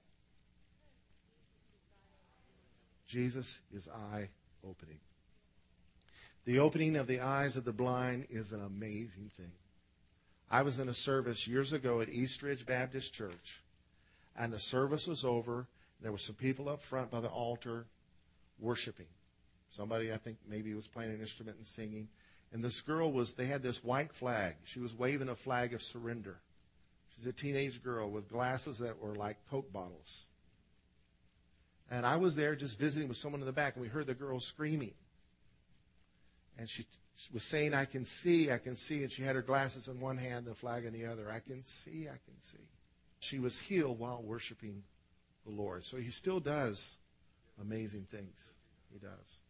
Jesus 3.06 3.60
is 3.74 3.88
eye 3.88 4.28
opening. 4.68 4.98
The 6.44 6.58
opening 6.58 6.96
of 6.96 7.06
the 7.06 7.20
eyes 7.20 7.56
of 7.56 7.64
the 7.64 7.72
blind 7.72 8.26
is 8.30 8.52
an 8.52 8.64
amazing 8.64 9.30
thing. 9.36 9.52
I 10.50 10.62
was 10.62 10.78
in 10.78 10.88
a 10.88 10.94
service 10.94 11.48
years 11.48 11.72
ago 11.72 12.00
at 12.00 12.08
Eastridge 12.08 12.64
Baptist 12.64 13.12
Church, 13.12 13.62
and 14.36 14.52
the 14.52 14.58
service 14.58 15.06
was 15.06 15.24
over. 15.24 15.66
There 16.00 16.12
were 16.12 16.18
some 16.18 16.36
people 16.36 16.68
up 16.68 16.82
front 16.82 17.10
by 17.10 17.20
the 17.20 17.28
altar 17.28 17.86
worshiping. 18.60 19.06
Somebody, 19.70 20.12
I 20.12 20.16
think, 20.16 20.36
maybe 20.48 20.72
was 20.74 20.86
playing 20.86 21.12
an 21.12 21.20
instrument 21.20 21.56
and 21.56 21.66
singing. 21.66 22.08
And 22.52 22.62
this 22.62 22.80
girl 22.80 23.10
was, 23.10 23.34
they 23.34 23.46
had 23.46 23.62
this 23.62 23.82
white 23.82 24.12
flag. 24.12 24.54
She 24.64 24.78
was 24.78 24.94
waving 24.94 25.28
a 25.28 25.34
flag 25.34 25.74
of 25.74 25.82
surrender. 25.82 26.38
She's 27.14 27.26
a 27.26 27.32
teenage 27.32 27.82
girl 27.82 28.08
with 28.08 28.30
glasses 28.30 28.78
that 28.78 29.00
were 29.00 29.14
like 29.14 29.36
Coke 29.50 29.72
bottles. 29.72 30.26
And 31.90 32.04
I 32.04 32.16
was 32.16 32.34
there 32.34 32.56
just 32.56 32.78
visiting 32.78 33.08
with 33.08 33.16
someone 33.16 33.40
in 33.40 33.46
the 33.46 33.52
back, 33.52 33.74
and 33.74 33.82
we 33.82 33.88
heard 33.88 34.06
the 34.06 34.14
girl 34.14 34.40
screaming. 34.40 34.94
And 36.58 36.68
she 36.68 36.86
was 37.32 37.44
saying, 37.44 37.74
I 37.74 37.84
can 37.84 38.04
see, 38.04 38.50
I 38.50 38.58
can 38.58 38.74
see. 38.74 39.02
And 39.02 39.12
she 39.12 39.22
had 39.22 39.36
her 39.36 39.42
glasses 39.42 39.88
in 39.88 40.00
one 40.00 40.16
hand, 40.16 40.46
the 40.46 40.54
flag 40.54 40.84
in 40.84 40.92
the 40.92 41.06
other. 41.06 41.30
I 41.30 41.40
can 41.40 41.64
see, 41.64 42.08
I 42.08 42.18
can 42.24 42.40
see. 42.40 42.58
She 43.20 43.38
was 43.38 43.58
healed 43.58 43.98
while 43.98 44.22
worshiping 44.22 44.82
the 45.44 45.52
Lord. 45.52 45.84
So 45.84 45.96
he 45.96 46.10
still 46.10 46.40
does 46.40 46.98
amazing 47.60 48.06
things. 48.10 48.54
He 48.92 48.98
does. 48.98 49.40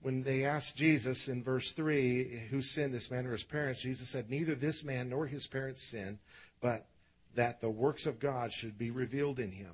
When 0.00 0.22
they 0.22 0.44
asked 0.44 0.76
Jesus 0.76 1.28
in 1.28 1.42
verse 1.42 1.72
3, 1.72 2.46
who 2.50 2.62
sinned, 2.62 2.94
this 2.94 3.10
man 3.10 3.26
or 3.26 3.32
his 3.32 3.42
parents, 3.42 3.80
Jesus 3.80 4.08
said, 4.08 4.30
Neither 4.30 4.54
this 4.54 4.84
man 4.84 5.08
nor 5.08 5.26
his 5.26 5.46
parents 5.46 5.82
sinned, 5.82 6.18
but 6.60 6.86
that 7.34 7.60
the 7.60 7.70
works 7.70 8.06
of 8.06 8.20
God 8.20 8.52
should 8.52 8.78
be 8.78 8.90
revealed 8.90 9.40
in 9.40 9.50
him. 9.50 9.72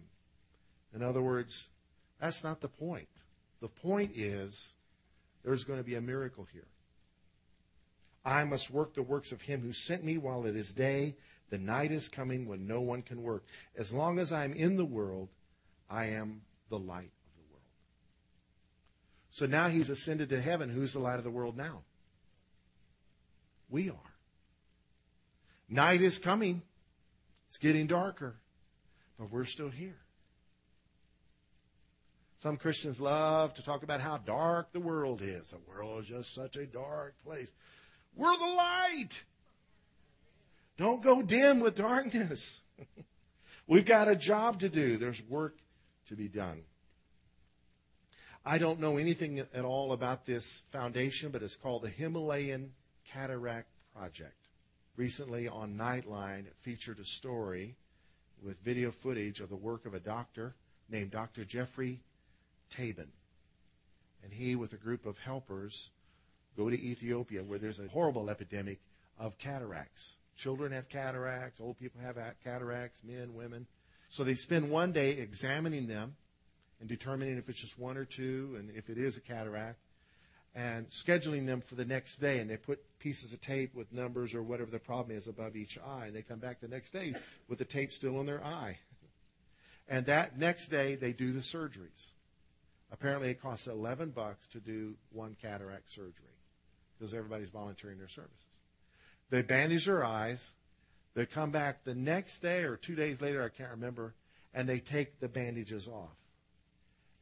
In 0.94 1.02
other 1.02 1.22
words, 1.22 1.68
that's 2.20 2.44
not 2.44 2.60
the 2.60 2.68
point. 2.68 3.08
The 3.60 3.68
point 3.68 4.12
is 4.14 4.72
there's 5.42 5.64
going 5.64 5.78
to 5.78 5.84
be 5.84 5.96
a 5.96 6.00
miracle 6.00 6.46
here. 6.52 6.66
I 8.24 8.44
must 8.44 8.70
work 8.70 8.94
the 8.94 9.02
works 9.02 9.32
of 9.32 9.42
him 9.42 9.60
who 9.60 9.72
sent 9.72 10.04
me 10.04 10.16
while 10.16 10.46
it 10.46 10.56
is 10.56 10.72
day. 10.72 11.16
The 11.50 11.58
night 11.58 11.92
is 11.92 12.08
coming 12.08 12.46
when 12.46 12.66
no 12.66 12.80
one 12.80 13.02
can 13.02 13.22
work. 13.22 13.44
As 13.76 13.92
long 13.92 14.18
as 14.18 14.32
I'm 14.32 14.54
in 14.54 14.76
the 14.76 14.84
world, 14.84 15.28
I 15.90 16.06
am 16.06 16.42
the 16.70 16.78
light 16.78 17.10
of 17.10 17.36
the 17.36 17.52
world. 17.52 17.66
So 19.30 19.46
now 19.46 19.68
he's 19.68 19.90
ascended 19.90 20.30
to 20.30 20.40
heaven. 20.40 20.70
Who's 20.70 20.94
the 20.94 21.00
light 21.00 21.18
of 21.18 21.24
the 21.24 21.30
world 21.30 21.56
now? 21.56 21.82
We 23.68 23.90
are. 23.90 24.14
Night 25.68 26.00
is 26.00 26.18
coming. 26.18 26.62
It's 27.48 27.58
getting 27.58 27.86
darker, 27.86 28.36
but 29.18 29.30
we're 29.30 29.44
still 29.44 29.70
here. 29.70 30.03
Some 32.44 32.58
Christians 32.58 33.00
love 33.00 33.54
to 33.54 33.64
talk 33.64 33.84
about 33.84 34.02
how 34.02 34.18
dark 34.18 34.70
the 34.74 34.78
world 34.78 35.22
is. 35.22 35.48
The 35.48 35.60
world 35.66 36.02
is 36.02 36.08
just 36.08 36.34
such 36.34 36.56
a 36.56 36.66
dark 36.66 37.14
place. 37.24 37.54
We're 38.14 38.36
the 38.36 38.44
light. 38.44 39.24
Don't 40.76 41.02
go 41.02 41.22
dim 41.22 41.60
with 41.60 41.74
darkness. 41.74 42.60
We've 43.66 43.86
got 43.86 44.08
a 44.08 44.14
job 44.14 44.60
to 44.60 44.68
do. 44.68 44.98
There's 44.98 45.22
work 45.22 45.56
to 46.08 46.16
be 46.16 46.28
done. 46.28 46.64
I 48.44 48.58
don't 48.58 48.78
know 48.78 48.98
anything 48.98 49.38
at 49.38 49.64
all 49.64 49.92
about 49.92 50.26
this 50.26 50.64
foundation, 50.70 51.30
but 51.30 51.42
it's 51.42 51.56
called 51.56 51.80
the 51.80 51.88
Himalayan 51.88 52.72
Cataract 53.06 53.70
Project. 53.96 54.48
Recently 54.96 55.48
on 55.48 55.78
Nightline, 55.78 56.40
it 56.40 56.56
featured 56.60 56.98
a 56.98 57.06
story 57.06 57.74
with 58.42 58.62
video 58.62 58.90
footage 58.90 59.40
of 59.40 59.48
the 59.48 59.56
work 59.56 59.86
of 59.86 59.94
a 59.94 59.98
doctor 59.98 60.54
named 60.90 61.10
Dr. 61.10 61.46
Geoffrey 61.46 62.02
Tabin. 62.76 63.08
And 64.22 64.32
he, 64.32 64.56
with 64.56 64.72
a 64.72 64.76
group 64.76 65.06
of 65.06 65.18
helpers, 65.18 65.90
go 66.56 66.70
to 66.70 66.80
Ethiopia 66.80 67.42
where 67.42 67.58
there's 67.58 67.80
a 67.80 67.88
horrible 67.88 68.30
epidemic 68.30 68.80
of 69.18 69.38
cataracts. 69.38 70.16
Children 70.36 70.72
have 70.72 70.88
cataracts, 70.88 71.60
old 71.60 71.78
people 71.78 72.00
have 72.00 72.16
cataracts, 72.42 73.02
men, 73.04 73.34
women. 73.34 73.66
So 74.08 74.24
they 74.24 74.34
spend 74.34 74.70
one 74.70 74.92
day 74.92 75.10
examining 75.12 75.86
them 75.86 76.16
and 76.80 76.88
determining 76.88 77.36
if 77.38 77.48
it's 77.48 77.60
just 77.60 77.78
one 77.78 77.96
or 77.96 78.04
two 78.04 78.56
and 78.58 78.70
if 78.76 78.90
it 78.90 78.98
is 78.98 79.16
a 79.16 79.20
cataract 79.20 79.78
and 80.54 80.88
scheduling 80.88 81.46
them 81.46 81.60
for 81.60 81.74
the 81.74 81.84
next 81.84 82.18
day. 82.18 82.38
And 82.38 82.48
they 82.48 82.56
put 82.56 82.80
pieces 82.98 83.32
of 83.32 83.40
tape 83.40 83.74
with 83.74 83.92
numbers 83.92 84.34
or 84.34 84.42
whatever 84.42 84.70
the 84.70 84.78
problem 84.78 85.16
is 85.16 85.26
above 85.26 85.56
each 85.56 85.78
eye. 85.78 86.06
And 86.06 86.16
they 86.16 86.22
come 86.22 86.38
back 86.38 86.60
the 86.60 86.68
next 86.68 86.90
day 86.90 87.14
with 87.48 87.58
the 87.58 87.64
tape 87.64 87.92
still 87.92 88.18
on 88.18 88.26
their 88.26 88.42
eye. 88.44 88.78
And 89.88 90.06
that 90.06 90.38
next 90.38 90.68
day, 90.68 90.94
they 90.94 91.12
do 91.12 91.32
the 91.32 91.40
surgeries. 91.40 92.12
Apparently, 92.94 93.30
it 93.30 93.42
costs 93.42 93.66
11 93.66 94.10
bucks 94.10 94.46
to 94.46 94.60
do 94.60 94.94
one 95.10 95.36
cataract 95.42 95.90
surgery 95.90 96.12
because 96.96 97.12
everybody's 97.12 97.50
volunteering 97.50 97.98
their 97.98 98.06
services. 98.06 98.46
They 99.30 99.42
bandage 99.42 99.86
their 99.86 100.04
eyes. 100.04 100.54
They 101.14 101.26
come 101.26 101.50
back 101.50 101.82
the 101.82 101.96
next 101.96 102.38
day 102.38 102.62
or 102.62 102.76
two 102.76 102.94
days 102.94 103.20
later, 103.20 103.42
I 103.42 103.48
can't 103.48 103.72
remember, 103.72 104.14
and 104.54 104.68
they 104.68 104.78
take 104.78 105.18
the 105.18 105.28
bandages 105.28 105.88
off. 105.88 106.16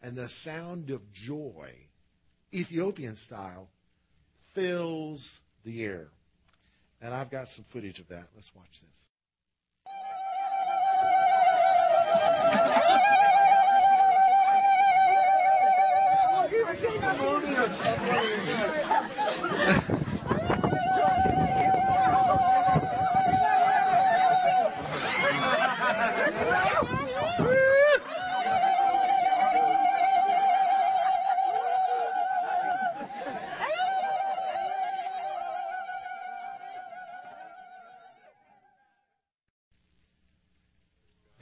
And 0.03 0.15
the 0.15 0.29
sound 0.29 0.91
of 0.91 1.11
joy, 1.11 1.71
Ethiopian 2.53 3.17
style, 3.17 3.71
fills 4.53 5.41
the 5.65 5.85
air. 5.85 6.09
And 7.01 7.15
I've 7.15 7.31
got 7.31 7.49
some 7.49 7.65
footage 7.65 7.99
of 7.99 8.09
that. 8.09 8.29
Let's 8.37 8.55
watch 8.55 8.83
this. 8.83 9.09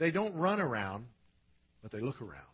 They 0.01 0.09
don't 0.09 0.35
run 0.35 0.59
around, 0.59 1.05
but 1.83 1.91
they 1.91 1.99
look 1.99 2.21
around. 2.21 2.50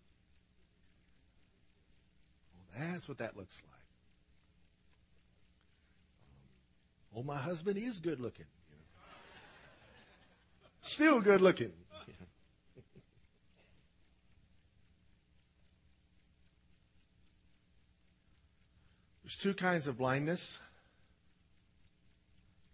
That's 2.77 3.07
what 3.07 3.17
that 3.17 3.35
looks 3.35 3.61
like. 3.63 3.73
Um, 7.15 7.21
oh, 7.21 7.23
my 7.23 7.37
husband 7.37 7.77
is 7.77 7.99
good 7.99 8.19
looking. 8.19 8.45
You 8.69 8.75
know. 8.75 8.81
Still 10.81 11.21
good 11.21 11.41
looking. 11.41 11.71
There's 19.23 19.37
two 19.37 19.53
kinds 19.55 19.87
of 19.87 19.97
blindness. 19.97 20.59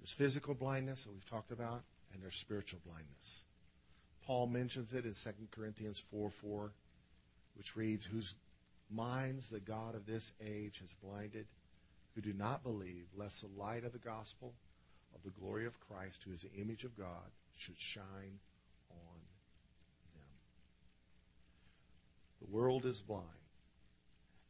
There's 0.01 0.11
physical 0.11 0.53
blindness 0.53 1.05
that 1.05 1.13
we've 1.13 1.29
talked 1.29 1.51
about, 1.51 1.83
and 2.13 2.21
there's 2.21 2.35
spiritual 2.35 2.81
blindness. 2.85 3.43
Paul 4.25 4.47
mentions 4.47 4.93
it 4.93 5.05
in 5.05 5.13
2 5.13 5.29
Corinthians 5.51 5.99
4 5.99 6.29
4, 6.29 6.71
which 7.55 7.77
reads, 7.77 8.05
Whose 8.05 8.35
minds 8.93 9.49
the 9.49 9.59
God 9.59 9.95
of 9.95 10.05
this 10.05 10.31
age 10.45 10.79
has 10.79 10.93
blinded, 10.93 11.47
who 12.15 12.21
do 12.21 12.33
not 12.33 12.63
believe, 12.63 13.07
lest 13.15 13.41
the 13.41 13.61
light 13.61 13.83
of 13.83 13.91
the 13.91 13.99
gospel 13.99 14.53
of 15.15 15.23
the 15.23 15.39
glory 15.39 15.65
of 15.65 15.79
Christ, 15.79 16.23
who 16.23 16.31
is 16.31 16.41
the 16.41 16.53
image 16.53 16.83
of 16.83 16.97
God, 16.97 17.31
should 17.55 17.79
shine 17.79 18.39
on 18.89 19.19
them. 20.13 20.23
The 22.41 22.55
world 22.55 22.85
is 22.85 23.01
blind, 23.01 23.27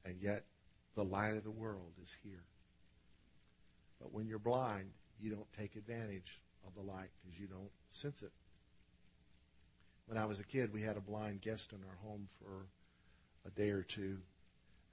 and 0.06 0.21
yet 0.21 0.43
the 0.95 1.03
light 1.03 1.36
of 1.36 1.43
the 1.43 1.51
world 1.51 1.93
is 2.01 2.15
here. 2.23 2.43
But 3.99 4.13
when 4.13 4.27
you're 4.27 4.39
blind, 4.39 4.91
you 5.19 5.29
don't 5.29 5.51
take 5.58 5.75
advantage 5.75 6.41
of 6.67 6.75
the 6.75 6.82
light 6.82 7.10
because 7.21 7.39
you 7.39 7.47
don't 7.47 7.71
sense 7.89 8.21
it. 8.21 8.32
When 10.06 10.17
I 10.17 10.25
was 10.25 10.39
a 10.39 10.43
kid, 10.43 10.73
we 10.73 10.82
had 10.82 10.97
a 10.97 11.01
blind 11.01 11.41
guest 11.41 11.71
in 11.71 11.79
our 11.79 11.97
home 12.03 12.27
for 12.39 12.67
a 13.45 13.49
day 13.51 13.69
or 13.69 13.84
two, 13.84 14.17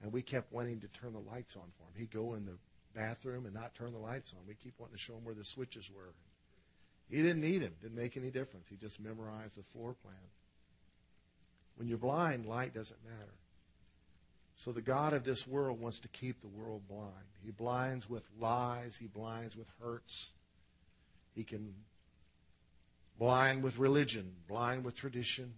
and 0.01 0.11
we 0.11 0.21
kept 0.21 0.51
wanting 0.51 0.79
to 0.81 0.87
turn 0.87 1.13
the 1.13 1.31
lights 1.31 1.55
on 1.55 1.63
for 1.77 1.83
him. 1.83 1.93
He'd 1.97 2.11
go 2.11 2.33
in 2.33 2.45
the 2.45 2.57
bathroom 2.95 3.45
and 3.45 3.53
not 3.53 3.75
turn 3.75 3.93
the 3.93 3.99
lights 3.99 4.33
on. 4.33 4.39
We 4.47 4.55
keep 4.55 4.73
wanting 4.77 4.95
to 4.95 5.01
show 5.01 5.13
him 5.13 5.23
where 5.23 5.35
the 5.35 5.45
switches 5.45 5.89
were. 5.89 6.13
He 7.09 7.21
didn't 7.21 7.41
need 7.41 7.61
him. 7.61 7.73
Didn't 7.81 7.97
make 7.97 8.17
any 8.17 8.31
difference. 8.31 8.67
He 8.69 8.77
just 8.77 8.99
memorized 8.99 9.57
the 9.57 9.63
floor 9.63 9.93
plan. 10.01 10.15
When 11.75 11.87
you're 11.87 11.97
blind, 11.97 12.45
light 12.45 12.73
doesn't 12.73 13.03
matter. 13.03 13.33
So 14.55 14.71
the 14.71 14.81
God 14.81 15.13
of 15.13 15.23
this 15.23 15.47
world 15.47 15.81
wants 15.81 15.99
to 16.01 16.07
keep 16.07 16.41
the 16.41 16.47
world 16.47 16.83
blind. 16.87 17.11
He 17.43 17.51
blinds 17.51 18.09
with 18.09 18.29
lies, 18.39 18.97
he 18.97 19.07
blinds 19.07 19.57
with 19.57 19.67
hurts. 19.81 20.33
He 21.33 21.43
can 21.43 21.73
blind 23.17 23.63
with 23.63 23.77
religion, 23.77 24.33
blind 24.47 24.83
with 24.83 24.95
tradition. 24.95 25.53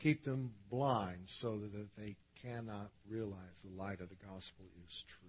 Keep 0.00 0.24
them 0.24 0.52
blind 0.70 1.22
so 1.26 1.58
that 1.58 1.96
they 1.96 2.16
cannot 2.42 2.90
realize 3.08 3.62
the 3.62 3.80
light 3.80 4.00
of 4.00 4.08
the 4.08 4.16
gospel 4.26 4.64
is 4.86 5.04
true. 5.06 5.28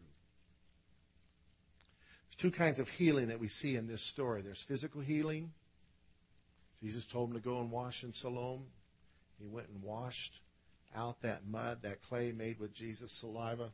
There's 2.30 2.36
two 2.38 2.52
kinds 2.52 2.80
of 2.80 2.90
healing 2.90 3.28
that 3.28 3.40
we 3.40 3.50
see 3.50 3.76
in 3.76 3.88
this 3.88 4.02
story. 4.02 4.42
There's 4.42 4.64
physical 4.64 5.02
healing. 5.02 5.52
Jesus 6.82 7.06
told 7.06 7.30
him 7.30 7.36
to 7.36 7.42
go 7.42 7.60
and 7.60 7.70
wash 7.70 8.04
in 8.04 8.14
Siloam. 8.14 8.64
He 9.40 9.48
went 9.48 9.68
and 9.68 9.84
washed 9.84 10.40
out 10.96 11.22
that 11.22 11.46
mud, 11.48 11.80
that 11.82 12.02
clay 12.02 12.32
made 12.32 12.60
with 12.60 12.74
Jesus' 12.74 13.12
saliva, 13.12 13.72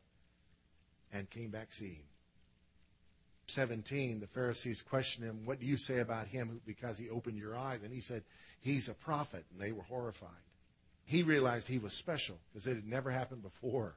and 1.11 1.29
came 1.29 1.49
back 1.49 1.71
seeing. 1.71 2.03
17, 3.47 4.19
the 4.19 4.27
Pharisees 4.27 4.81
questioned 4.81 5.25
him, 5.25 5.45
What 5.45 5.59
do 5.59 5.65
you 5.65 5.77
say 5.77 5.99
about 5.99 6.27
him 6.27 6.59
because 6.65 6.97
he 6.97 7.09
opened 7.09 7.37
your 7.37 7.55
eyes? 7.55 7.81
And 7.83 7.93
he 7.93 8.01
said, 8.01 8.23
He's 8.59 8.89
a 8.89 8.93
prophet. 8.93 9.45
And 9.51 9.61
they 9.61 9.71
were 9.71 9.83
horrified. 9.83 10.29
He 11.07 11.23
realized 11.23 11.69
he 11.69 11.79
was 11.79 11.93
special 11.93 12.37
because 12.51 12.67
it 12.67 12.75
had 12.75 12.85
never 12.85 13.09
happened 13.09 13.41
before. 13.41 13.95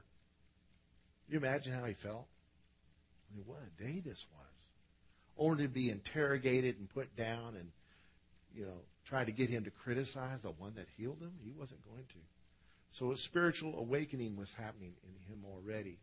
You 1.27 1.39
imagine 1.39 1.73
how 1.73 1.83
he 1.83 1.93
felt? 1.93 2.25
I 3.29 3.35
mean, 3.35 3.43
what 3.45 3.59
a 3.59 3.83
day 3.83 3.99
this 3.99 4.27
was. 4.31 4.47
Only 5.37 5.63
to 5.63 5.69
be 5.69 5.89
interrogated 5.89 6.79
and 6.79 6.87
put 6.89 7.13
down 7.17 7.55
and, 7.57 7.69
you 8.55 8.63
know, 8.63 8.79
try 9.05 9.25
to 9.25 9.31
get 9.33 9.49
him 9.49 9.65
to 9.65 9.71
criticize 9.71 10.41
the 10.41 10.51
one 10.51 10.73
that 10.75 10.87
healed 10.97 11.19
him. 11.21 11.33
He 11.43 11.51
wasn't 11.51 11.85
going 11.85 12.05
to. 12.05 12.19
So 12.91 13.11
a 13.11 13.17
spiritual 13.17 13.77
awakening 13.77 14.37
was 14.37 14.53
happening 14.53 14.93
in 15.03 15.33
him 15.33 15.43
already. 15.45 15.99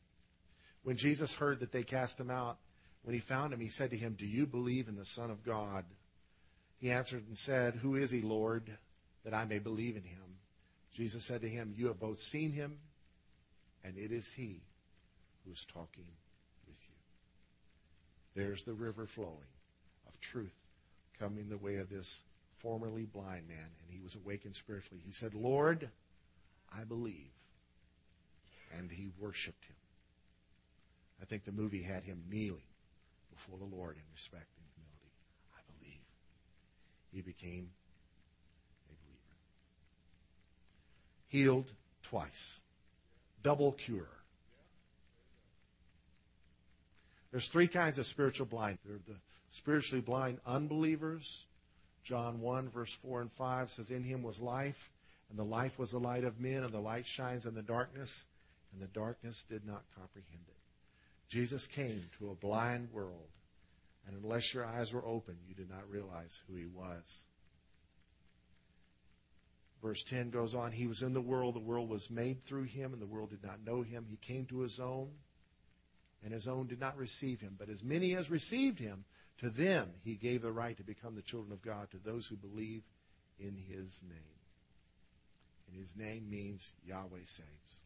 When 0.82 0.96
Jesus 0.96 1.34
heard 1.34 1.60
that 1.60 1.72
they 1.72 1.84
cast 1.84 2.20
him 2.20 2.30
out, 2.30 2.58
when 3.02 3.14
he 3.14 3.20
found 3.20 3.54
him, 3.54 3.60
he 3.60 3.68
said 3.68 3.90
to 3.90 3.96
him, 3.96 4.14
Do 4.18 4.26
you 4.26 4.46
believe 4.46 4.88
in 4.88 4.96
the 4.96 5.06
Son 5.06 5.30
of 5.30 5.42
God? 5.42 5.86
He 6.76 6.90
answered 6.90 7.24
and 7.26 7.36
said, 7.36 7.76
Who 7.76 7.94
is 7.94 8.10
he, 8.10 8.20
Lord, 8.20 8.76
that 9.24 9.32
I 9.32 9.46
may 9.46 9.58
believe 9.58 9.96
in 9.96 10.02
him? 10.02 10.27
Jesus 10.98 11.24
said 11.24 11.42
to 11.42 11.48
him, 11.48 11.72
You 11.76 11.86
have 11.86 12.00
both 12.00 12.18
seen 12.18 12.50
him, 12.50 12.76
and 13.84 13.96
it 13.96 14.10
is 14.10 14.32
he 14.32 14.62
who 15.44 15.52
is 15.52 15.64
talking 15.64 16.08
with 16.66 16.84
you. 16.88 18.42
There's 18.42 18.64
the 18.64 18.74
river 18.74 19.06
flowing 19.06 19.46
of 20.08 20.20
truth 20.20 20.56
coming 21.16 21.48
the 21.48 21.56
way 21.56 21.76
of 21.76 21.88
this 21.88 22.24
formerly 22.50 23.04
blind 23.04 23.46
man, 23.46 23.68
and 23.80 23.88
he 23.88 24.00
was 24.02 24.16
awakened 24.16 24.56
spiritually. 24.56 25.00
He 25.06 25.12
said, 25.12 25.34
Lord, 25.34 25.88
I 26.76 26.82
believe. 26.82 27.30
And 28.76 28.90
he 28.90 29.10
worshiped 29.20 29.66
him. 29.66 29.76
I 31.22 31.26
think 31.26 31.44
the 31.44 31.52
movie 31.52 31.82
had 31.82 32.02
him 32.02 32.24
kneeling 32.28 32.60
before 33.32 33.56
the 33.56 33.76
Lord 33.76 33.94
in 33.94 34.02
respect 34.12 34.48
and 34.56 34.66
humility. 34.74 35.12
I 35.54 35.60
believe. 35.78 36.00
He 37.12 37.22
became 37.22 37.70
a 38.90 38.94
believer. 38.94 39.38
Healed 41.28 41.72
twice. 42.02 42.60
Double 43.42 43.72
cure. 43.72 44.08
There's 47.30 47.48
three 47.48 47.68
kinds 47.68 47.98
of 47.98 48.06
spiritual 48.06 48.46
blind. 48.46 48.78
There 48.84 48.96
are 48.96 49.00
the 49.06 49.16
spiritually 49.50 50.00
blind 50.00 50.38
unbelievers. 50.46 51.46
John 52.02 52.40
1, 52.40 52.70
verse 52.70 52.92
4 52.92 53.22
and 53.22 53.32
5 53.32 53.70
says, 53.70 53.90
In 53.90 54.02
him 54.02 54.22
was 54.22 54.40
life, 54.40 54.90
and 55.28 55.38
the 55.38 55.44
life 55.44 55.78
was 55.78 55.90
the 55.90 56.00
light 56.00 56.24
of 56.24 56.40
men, 56.40 56.64
and 56.64 56.72
the 56.72 56.80
light 56.80 57.04
shines 57.04 57.44
in 57.44 57.54
the 57.54 57.62
darkness, 57.62 58.26
and 58.72 58.80
the 58.80 58.86
darkness 58.86 59.44
did 59.48 59.66
not 59.66 59.82
comprehend 59.94 60.44
it. 60.48 60.56
Jesus 61.28 61.66
came 61.66 62.08
to 62.18 62.30
a 62.30 62.34
blind 62.34 62.88
world, 62.92 63.28
and 64.06 64.16
unless 64.22 64.54
your 64.54 64.64
eyes 64.64 64.94
were 64.94 65.04
open, 65.04 65.36
you 65.46 65.54
did 65.54 65.68
not 65.68 65.90
realize 65.90 66.40
who 66.48 66.56
he 66.56 66.64
was. 66.64 67.26
Verse 69.82 70.02
10 70.04 70.30
goes 70.30 70.54
on, 70.54 70.72
He 70.72 70.86
was 70.86 71.02
in 71.02 71.12
the 71.12 71.20
world, 71.20 71.54
the 71.54 71.60
world 71.60 71.88
was 71.88 72.10
made 72.10 72.42
through 72.42 72.64
him, 72.64 72.92
and 72.92 73.00
the 73.00 73.06
world 73.06 73.30
did 73.30 73.44
not 73.44 73.64
know 73.64 73.82
him. 73.82 74.06
He 74.08 74.16
came 74.16 74.44
to 74.46 74.60
his 74.60 74.80
own, 74.80 75.10
and 76.24 76.32
his 76.32 76.48
own 76.48 76.66
did 76.66 76.80
not 76.80 76.96
receive 76.96 77.40
him. 77.40 77.54
But 77.58 77.68
as 77.68 77.84
many 77.84 78.16
as 78.16 78.30
received 78.30 78.78
him, 78.78 79.04
to 79.38 79.50
them 79.50 79.90
he 80.02 80.14
gave 80.14 80.42
the 80.42 80.52
right 80.52 80.76
to 80.76 80.82
become 80.82 81.14
the 81.14 81.22
children 81.22 81.52
of 81.52 81.62
God, 81.62 81.90
to 81.92 81.98
those 81.98 82.26
who 82.26 82.36
believe 82.36 82.82
in 83.38 83.56
his 83.56 84.02
name. 84.02 84.18
And 85.68 85.80
his 85.80 85.96
name 85.96 86.28
means 86.28 86.72
Yahweh 86.84 87.24
saves. 87.24 87.82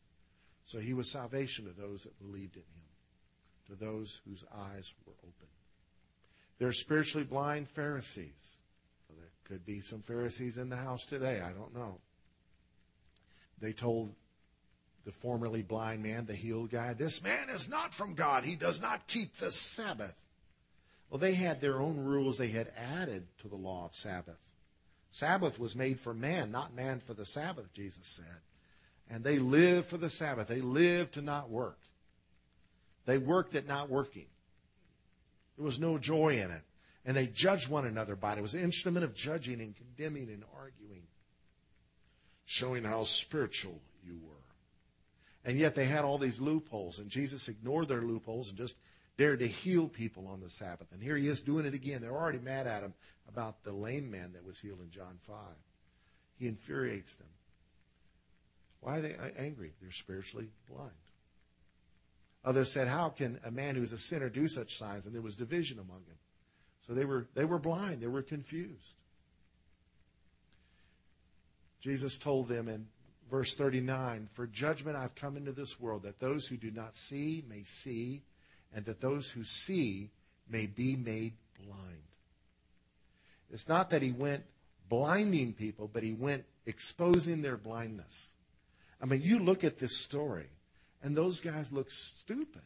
So 0.64 0.78
he 0.78 0.94
was 0.94 1.10
salvation 1.10 1.66
to 1.66 1.72
those 1.72 2.04
that 2.04 2.18
believed 2.18 2.56
in 2.56 2.62
him, 2.62 3.66
to 3.66 3.74
those 3.74 4.22
whose 4.26 4.44
eyes 4.54 4.94
were 5.04 5.14
open. 5.22 5.48
There 6.58 6.68
are 6.68 6.72
spiritually 6.72 7.26
blind 7.26 7.68
Pharisees. 7.68 8.58
Could 9.44 9.66
be 9.66 9.80
some 9.80 10.02
Pharisees 10.02 10.56
in 10.56 10.68
the 10.68 10.76
house 10.76 11.04
today. 11.04 11.40
I 11.40 11.52
don't 11.52 11.74
know. 11.74 11.98
They 13.60 13.72
told 13.72 14.14
the 15.04 15.12
formerly 15.12 15.62
blind 15.62 16.02
man, 16.02 16.26
the 16.26 16.34
healed 16.34 16.70
guy, 16.70 16.94
this 16.94 17.22
man 17.22 17.50
is 17.50 17.68
not 17.68 17.92
from 17.92 18.14
God. 18.14 18.44
He 18.44 18.56
does 18.56 18.80
not 18.80 19.06
keep 19.08 19.36
the 19.36 19.50
Sabbath. 19.50 20.14
Well, 21.10 21.18
they 21.18 21.34
had 21.34 21.60
their 21.60 21.80
own 21.80 21.98
rules 21.98 22.38
they 22.38 22.48
had 22.48 22.72
added 22.76 23.26
to 23.38 23.48
the 23.48 23.56
law 23.56 23.84
of 23.84 23.94
Sabbath. 23.94 24.38
Sabbath 25.10 25.58
was 25.58 25.76
made 25.76 26.00
for 26.00 26.14
man, 26.14 26.50
not 26.50 26.74
man 26.74 27.00
for 27.00 27.12
the 27.12 27.26
Sabbath, 27.26 27.72
Jesus 27.74 28.06
said. 28.06 28.40
And 29.10 29.22
they 29.22 29.38
lived 29.38 29.86
for 29.86 29.98
the 29.98 30.08
Sabbath. 30.08 30.48
They 30.48 30.62
lived 30.62 31.14
to 31.14 31.22
not 31.22 31.50
work. 31.50 31.78
They 33.04 33.18
worked 33.18 33.54
at 33.54 33.66
not 33.66 33.90
working. 33.90 34.26
There 35.56 35.66
was 35.66 35.78
no 35.78 35.98
joy 35.98 36.40
in 36.40 36.50
it. 36.50 36.62
And 37.04 37.16
they 37.16 37.26
judged 37.26 37.68
one 37.68 37.86
another 37.86 38.14
by 38.14 38.32
it. 38.32 38.38
It 38.38 38.42
was 38.42 38.54
an 38.54 38.62
instrument 38.62 39.04
of 39.04 39.14
judging 39.14 39.60
and 39.60 39.74
condemning 39.74 40.28
and 40.28 40.44
arguing, 40.56 41.02
showing 42.44 42.84
how 42.84 43.04
spiritual 43.04 43.80
you 44.04 44.20
were. 44.22 44.36
And 45.44 45.58
yet 45.58 45.74
they 45.74 45.86
had 45.86 46.04
all 46.04 46.18
these 46.18 46.40
loopholes, 46.40 47.00
and 47.00 47.10
Jesus 47.10 47.48
ignored 47.48 47.88
their 47.88 48.02
loopholes 48.02 48.50
and 48.50 48.58
just 48.58 48.76
dared 49.16 49.40
to 49.40 49.48
heal 49.48 49.88
people 49.88 50.28
on 50.28 50.40
the 50.40 50.48
Sabbath. 50.48 50.92
And 50.92 51.02
here 51.02 51.16
he 51.16 51.26
is 51.26 51.42
doing 51.42 51.66
it 51.66 51.74
again. 51.74 52.00
They're 52.00 52.16
already 52.16 52.38
mad 52.38 52.66
at 52.66 52.82
him 52.82 52.94
about 53.28 53.64
the 53.64 53.72
lame 53.72 54.10
man 54.10 54.32
that 54.34 54.44
was 54.44 54.58
healed 54.58 54.80
in 54.80 54.90
John 54.90 55.16
5. 55.18 55.36
He 56.38 56.46
infuriates 56.46 57.16
them. 57.16 57.28
Why 58.80 58.98
are 58.98 59.00
they 59.00 59.16
angry? 59.36 59.72
They're 59.80 59.92
spiritually 59.92 60.48
blind. 60.68 60.90
Others 62.44 62.72
said, 62.72 62.88
How 62.88 63.10
can 63.10 63.38
a 63.44 63.50
man 63.50 63.76
who's 63.76 63.92
a 63.92 63.98
sinner 63.98 64.28
do 64.28 64.48
such 64.48 64.76
signs? 64.76 65.06
And 65.06 65.14
there 65.14 65.22
was 65.22 65.36
division 65.36 65.78
among 65.78 66.02
them. 66.06 66.16
They 66.92 67.04
were, 67.04 67.26
they 67.34 67.44
were 67.44 67.58
blind, 67.58 68.00
they 68.00 68.06
were 68.06 68.22
confused. 68.22 68.94
Jesus 71.80 72.16
told 72.18 72.48
them 72.48 72.68
in 72.68 72.86
verse 73.30 73.54
39 73.54 74.28
For 74.32 74.46
judgment 74.46 74.96
I've 74.96 75.14
come 75.14 75.36
into 75.36 75.52
this 75.52 75.80
world, 75.80 76.04
that 76.04 76.20
those 76.20 76.46
who 76.46 76.56
do 76.56 76.70
not 76.70 76.96
see 76.96 77.44
may 77.48 77.64
see, 77.64 78.22
and 78.74 78.84
that 78.84 79.00
those 79.00 79.30
who 79.30 79.44
see 79.44 80.10
may 80.48 80.66
be 80.66 80.96
made 80.96 81.32
blind. 81.64 82.02
It's 83.50 83.68
not 83.68 83.90
that 83.90 84.02
he 84.02 84.12
went 84.12 84.44
blinding 84.88 85.52
people, 85.52 85.90
but 85.92 86.02
he 86.02 86.12
went 86.12 86.44
exposing 86.66 87.42
their 87.42 87.56
blindness. 87.56 88.32
I 89.00 89.06
mean, 89.06 89.22
you 89.22 89.40
look 89.40 89.64
at 89.64 89.78
this 89.78 89.98
story, 89.98 90.48
and 91.02 91.16
those 91.16 91.40
guys 91.40 91.72
look 91.72 91.90
stupid. 91.90 92.62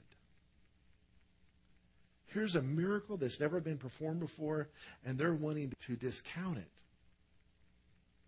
Here's 2.29 2.57
a 2.57 2.63
miracle 2.63 3.17
that's 3.17 3.41
never 3.41 3.61
been 3.61 3.79
performed 3.79 4.21
before, 4.21 4.69
and 5.05 5.17
they're 5.17 5.35
wanting 5.35 5.73
to 5.87 5.97
discount 5.97 6.59
it. 6.59 6.69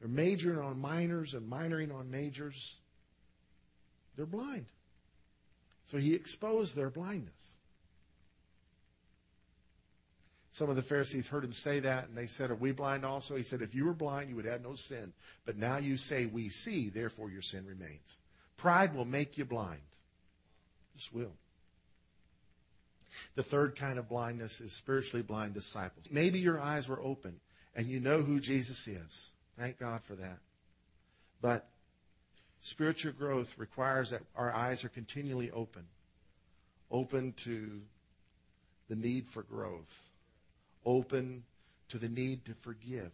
They're 0.00 0.08
majoring 0.08 0.58
on 0.58 0.80
minors 0.80 1.34
and 1.34 1.50
minoring 1.50 1.92
on 1.92 2.10
majors. 2.10 2.76
They're 4.16 4.26
blind. 4.26 4.66
So 5.84 5.96
he 5.96 6.14
exposed 6.14 6.76
their 6.76 6.90
blindness. 6.90 7.58
Some 10.52 10.70
of 10.70 10.76
the 10.76 10.82
Pharisees 10.82 11.28
heard 11.28 11.44
him 11.44 11.52
say 11.52 11.80
that, 11.80 12.08
and 12.08 12.16
they 12.16 12.26
said, 12.26 12.50
Are 12.50 12.56
we 12.56 12.72
blind 12.72 13.04
also? 13.04 13.36
He 13.36 13.44
said, 13.44 13.62
If 13.62 13.74
you 13.74 13.84
were 13.84 13.94
blind, 13.94 14.28
you 14.28 14.36
would 14.36 14.44
have 14.44 14.62
no 14.62 14.74
sin. 14.74 15.12
But 15.46 15.56
now 15.56 15.76
you 15.78 15.96
say, 15.96 16.26
We 16.26 16.48
see, 16.48 16.88
therefore 16.88 17.30
your 17.30 17.42
sin 17.42 17.64
remains. 17.64 18.18
Pride 18.56 18.94
will 18.94 19.04
make 19.04 19.38
you 19.38 19.44
blind. 19.44 19.80
This 20.94 21.12
will. 21.12 21.32
The 23.38 23.44
third 23.44 23.76
kind 23.76 24.00
of 24.00 24.08
blindness 24.08 24.60
is 24.60 24.72
spiritually 24.72 25.22
blind 25.22 25.54
disciples. 25.54 26.06
Maybe 26.10 26.40
your 26.40 26.58
eyes 26.58 26.88
were 26.88 27.00
open 27.00 27.38
and 27.76 27.86
you 27.86 28.00
know 28.00 28.20
who 28.20 28.40
Jesus 28.40 28.88
is. 28.88 29.30
Thank 29.56 29.78
God 29.78 30.02
for 30.02 30.16
that. 30.16 30.38
But 31.40 31.68
spiritual 32.60 33.12
growth 33.12 33.56
requires 33.56 34.10
that 34.10 34.22
our 34.34 34.52
eyes 34.52 34.84
are 34.84 34.88
continually 34.88 35.52
open, 35.52 35.84
open 36.90 37.32
to 37.34 37.80
the 38.88 38.96
need 38.96 39.24
for 39.24 39.44
growth, 39.44 40.10
open 40.84 41.44
to 41.90 41.98
the 41.98 42.08
need 42.08 42.44
to 42.46 42.54
forgive, 42.54 43.12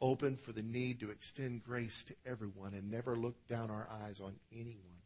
open 0.00 0.34
for 0.34 0.50
the 0.50 0.64
need 0.64 0.98
to 0.98 1.12
extend 1.12 1.62
grace 1.62 2.02
to 2.02 2.14
everyone 2.26 2.74
and 2.74 2.90
never 2.90 3.14
look 3.14 3.36
down 3.46 3.70
our 3.70 3.88
eyes 4.04 4.20
on 4.20 4.34
anyone. 4.52 4.98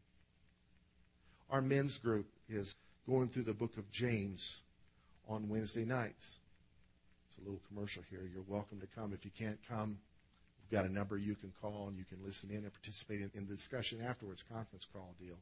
Our 1.51 1.61
men's 1.61 1.99
group 1.99 2.25
is 2.49 2.75
going 3.07 3.29
through 3.29 3.43
the 3.43 3.53
book 3.53 3.77
of 3.77 3.89
James 3.89 4.59
on 5.29 5.47
Wednesday 5.47 5.85
nights. 5.85 6.39
It's 7.29 7.39
a 7.39 7.41
little 7.41 7.61
commercial 7.69 8.03
here. 8.09 8.29
You're 8.31 8.43
welcome 8.47 8.81
to 8.81 8.87
come. 8.87 9.13
If 9.13 9.23
you 9.23 9.31
can't 9.37 9.59
come, 9.67 9.97
we've 10.59 10.77
got 10.77 10.89
a 10.89 10.93
number 10.93 11.17
you 11.17 11.35
can 11.35 11.53
call 11.61 11.87
and 11.87 11.97
you 11.97 12.03
can 12.03 12.17
listen 12.25 12.49
in 12.49 12.57
and 12.57 12.73
participate 12.73 13.21
in, 13.21 13.31
in 13.33 13.47
the 13.47 13.55
discussion 13.55 14.01
afterwards, 14.05 14.43
conference 14.51 14.85
call 14.91 15.15
deal. 15.19 15.37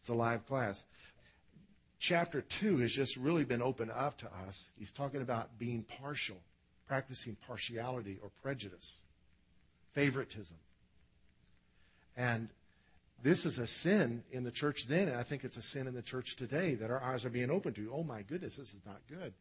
It's 0.00 0.10
a 0.10 0.14
live 0.14 0.46
class. 0.46 0.84
Chapter 1.98 2.42
2 2.42 2.78
has 2.78 2.92
just 2.92 3.16
really 3.16 3.44
been 3.44 3.62
opened 3.62 3.92
up 3.92 4.18
to 4.18 4.26
us. 4.46 4.68
He's 4.78 4.92
talking 4.92 5.22
about 5.22 5.58
being 5.58 5.84
partial, 6.02 6.36
practicing 6.86 7.36
partiality 7.46 8.18
or 8.22 8.28
prejudice, 8.42 8.98
favoritism. 9.94 10.56
And 12.14 12.50
this 13.22 13.46
is 13.46 13.58
a 13.58 13.66
sin 13.66 14.22
in 14.30 14.44
the 14.44 14.50
church 14.50 14.86
then, 14.86 15.08
and 15.08 15.16
I 15.16 15.22
think 15.22 15.44
it's 15.44 15.56
a 15.56 15.62
sin 15.62 15.86
in 15.86 15.94
the 15.94 16.02
church 16.02 16.36
today 16.36 16.74
that 16.74 16.90
our 16.90 17.02
eyes 17.02 17.24
are 17.24 17.30
being 17.30 17.50
opened 17.50 17.76
to. 17.76 17.90
Oh 17.92 18.02
my 18.02 18.22
goodness, 18.22 18.56
this 18.56 18.74
is 18.74 18.84
not 18.84 19.00
good. 19.08 19.32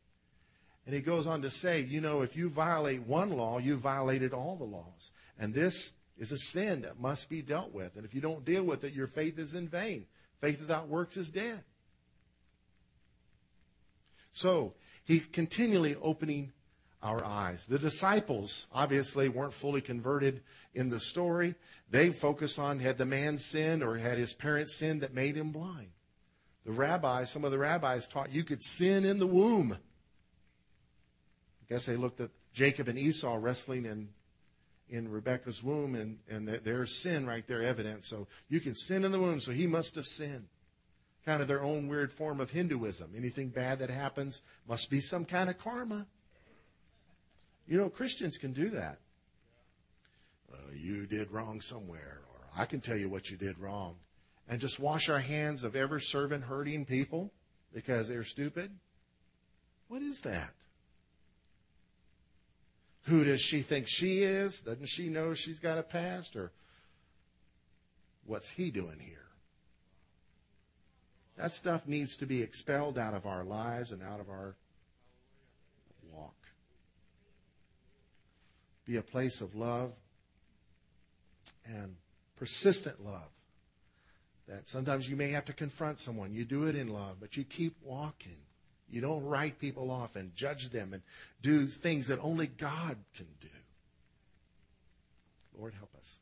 And 0.85 0.93
he 0.93 1.01
goes 1.01 1.27
on 1.27 1.41
to 1.41 1.49
say, 1.49 1.81
you 1.81 1.99
know, 1.99 2.21
if 2.21 2.37
you 2.37 2.49
violate 2.49 3.01
one 3.01 3.31
law, 3.31 3.57
you 3.57 3.75
violated 3.75 4.33
all 4.33 4.55
the 4.55 4.63
laws. 4.63 5.11
And 5.39 5.53
this 5.53 5.93
is 6.17 6.31
a 6.31 6.37
sin 6.37 6.81
that 6.81 6.99
must 6.99 7.29
be 7.29 7.41
dealt 7.41 7.73
with. 7.73 7.95
And 7.95 8.05
if 8.05 8.13
you 8.13 8.21
don't 8.21 8.45
deal 8.45 8.63
with 8.63 8.83
it, 8.83 8.93
your 8.93 9.07
faith 9.07 9.39
is 9.39 9.53
in 9.53 9.67
vain. 9.67 10.05
Faith 10.41 10.61
without 10.61 10.87
works 10.87 11.17
is 11.17 11.29
dead. 11.29 11.63
So 14.31 14.73
he's 15.03 15.25
continually 15.25 15.95
opening 16.01 16.51
our 17.05 17.23
eyes. 17.23 17.67
The 17.67 17.77
disciples 17.77 18.67
obviously 18.73 19.29
weren't 19.29 19.53
fully 19.53 19.79
converted 19.79 20.41
in 20.73 20.89
the 20.89 20.99
story. 20.99 21.53
They 21.91 22.09
focused 22.09 22.57
on 22.57 22.79
had 22.79 22.97
the 22.97 23.05
man 23.05 23.37
sinned 23.37 23.83
or 23.83 23.95
had 23.95 24.17
his 24.17 24.33
parents 24.33 24.75
sinned 24.75 25.01
that 25.01 25.13
made 25.13 25.35
him 25.35 25.51
blind. 25.51 25.91
The 26.65 26.71
rabbis, 26.71 27.31
some 27.31 27.45
of 27.45 27.51
the 27.51 27.59
rabbis 27.59 28.07
taught 28.07 28.33
you 28.33 28.43
could 28.43 28.63
sin 28.63 29.05
in 29.05 29.19
the 29.19 29.27
womb. 29.27 29.77
I 31.61 31.65
guess 31.69 31.85
they 31.85 31.95
looked 31.95 32.19
at 32.21 32.31
Jacob 32.53 32.87
and 32.87 32.97
Esau 32.97 33.37
wrestling 33.39 33.85
in, 33.85 34.09
in 34.89 35.11
Rebekah's 35.11 35.63
womb, 35.63 35.93
and, 35.93 36.17
and 36.27 36.47
there's 36.47 37.03
sin 37.03 37.27
right 37.27 37.45
there 37.45 37.61
evident. 37.61 38.03
So 38.03 38.27
you 38.49 38.59
can 38.59 38.73
sin 38.73 39.05
in 39.05 39.11
the 39.11 39.19
womb, 39.19 39.39
so 39.39 39.51
he 39.51 39.67
must 39.67 39.93
have 39.95 40.07
sinned. 40.07 40.47
Kind 41.23 41.43
of 41.43 41.47
their 41.47 41.61
own 41.61 41.87
weird 41.87 42.11
form 42.11 42.39
of 42.39 42.49
Hinduism. 42.49 43.13
Anything 43.15 43.49
bad 43.49 43.77
that 43.77 43.91
happens 43.91 44.41
must 44.67 44.89
be 44.89 45.01
some 45.01 45.23
kind 45.23 45.51
of 45.51 45.59
karma. 45.59 46.07
You 47.67 47.77
know, 47.77 47.89
Christians 47.89 48.37
can 48.37 48.53
do 48.53 48.69
that. 48.69 48.99
Uh, 50.51 50.57
you 50.75 51.07
did 51.07 51.31
wrong 51.31 51.61
somewhere, 51.61 52.21
or 52.31 52.61
I 52.61 52.65
can 52.65 52.79
tell 52.79 52.97
you 52.97 53.09
what 53.09 53.29
you 53.29 53.37
did 53.37 53.57
wrong. 53.57 53.95
And 54.47 54.61
just 54.61 54.79
wash 54.79 55.09
our 55.09 55.19
hands 55.19 55.63
of 55.63 55.75
ever 55.75 55.99
serving 55.99 56.41
hurting 56.41 56.85
people 56.85 57.31
because 57.73 58.07
they're 58.07 58.23
stupid? 58.23 58.71
What 59.87 60.01
is 60.01 60.21
that? 60.21 60.51
Who 63.03 63.23
does 63.23 63.41
she 63.41 63.61
think 63.61 63.87
she 63.87 64.23
is? 64.23 64.61
Doesn't 64.61 64.87
she 64.87 65.09
know 65.09 65.33
she's 65.33 65.59
got 65.59 65.77
a 65.77 65.83
past? 65.83 66.35
Or 66.35 66.51
what's 68.25 68.49
he 68.49 68.71
doing 68.71 68.99
here? 68.99 69.25
That 71.37 71.53
stuff 71.53 71.87
needs 71.87 72.15
to 72.17 72.25
be 72.25 72.41
expelled 72.41 72.97
out 72.97 73.13
of 73.13 73.25
our 73.25 73.43
lives 73.43 73.91
and 73.91 74.01
out 74.01 74.19
of 74.19 74.29
our 74.29 74.55
be 78.85 78.97
a 78.97 79.01
place 79.01 79.41
of 79.41 79.55
love 79.55 79.91
and 81.65 81.95
persistent 82.37 83.03
love. 83.03 83.29
That 84.47 84.67
sometimes 84.67 85.09
you 85.09 85.15
may 85.15 85.29
have 85.29 85.45
to 85.45 85.53
confront 85.53 85.99
someone. 85.99 86.33
You 86.33 86.45
do 86.45 86.67
it 86.67 86.75
in 86.75 86.89
love, 86.89 87.17
but 87.19 87.35
you 87.35 87.43
keep 87.43 87.75
walking. 87.83 88.37
You 88.89 89.01
don't 89.01 89.23
write 89.23 89.57
people 89.57 89.89
off 89.89 90.15
and 90.15 90.35
judge 90.35 90.69
them 90.69 90.93
and 90.93 91.01
do 91.41 91.65
things 91.65 92.07
that 92.07 92.19
only 92.21 92.47
God 92.47 92.97
can 93.15 93.27
do. 93.41 93.47
Lord, 95.57 95.73
help 95.73 95.89
us. 95.99 96.19